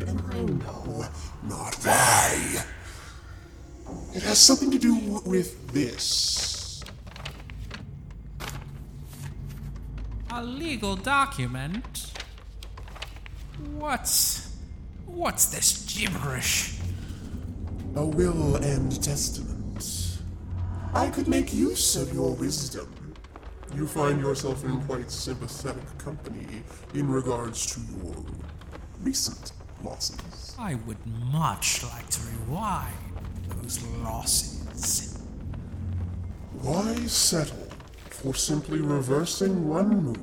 [0.00, 1.06] And I know
[1.46, 2.64] not why.
[4.14, 6.82] It has something to do with this.
[10.30, 12.12] A legal document?
[13.76, 14.56] What's.
[15.06, 16.78] What's this gibberish?
[17.94, 19.54] A will and testament.
[20.94, 22.88] I could make use of your wisdom.
[23.74, 26.62] You find yourself in quite sympathetic company
[26.94, 28.24] in regards to your
[29.02, 30.54] recent losses.
[30.58, 33.03] I would much like to rewind
[33.64, 35.18] those losses.
[36.60, 37.68] Why settle
[38.10, 40.18] for simply reversing one move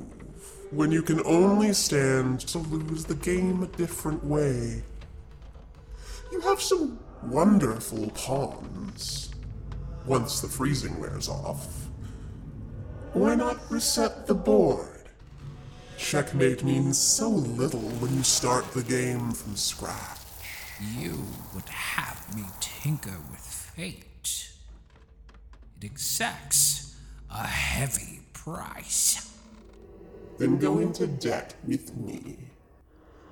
[0.70, 4.82] when you can only stand to lose the game a different way?
[6.30, 9.30] You have some wonderful pawns.
[10.06, 11.88] Once the freezing wears off,
[13.12, 14.88] why not reset the board?
[15.96, 20.18] Checkmate means so little when you start the game from scratch.
[20.98, 21.22] You
[21.54, 22.42] would have me
[22.82, 23.38] tinker with
[23.76, 24.50] fate.
[25.76, 26.96] It exacts
[27.30, 29.38] a heavy price.
[30.36, 32.38] Then go into debt with me.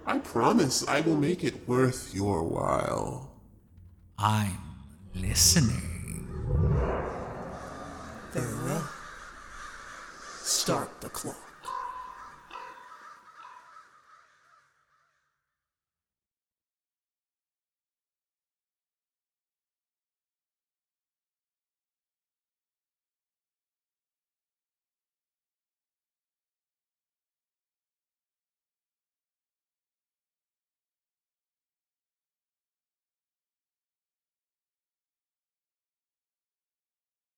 [0.06, 3.32] I promise I will make it worth your while.
[4.16, 4.60] I'm
[5.16, 6.28] listening.
[8.30, 8.88] Very well.
[10.42, 11.49] Start the clock.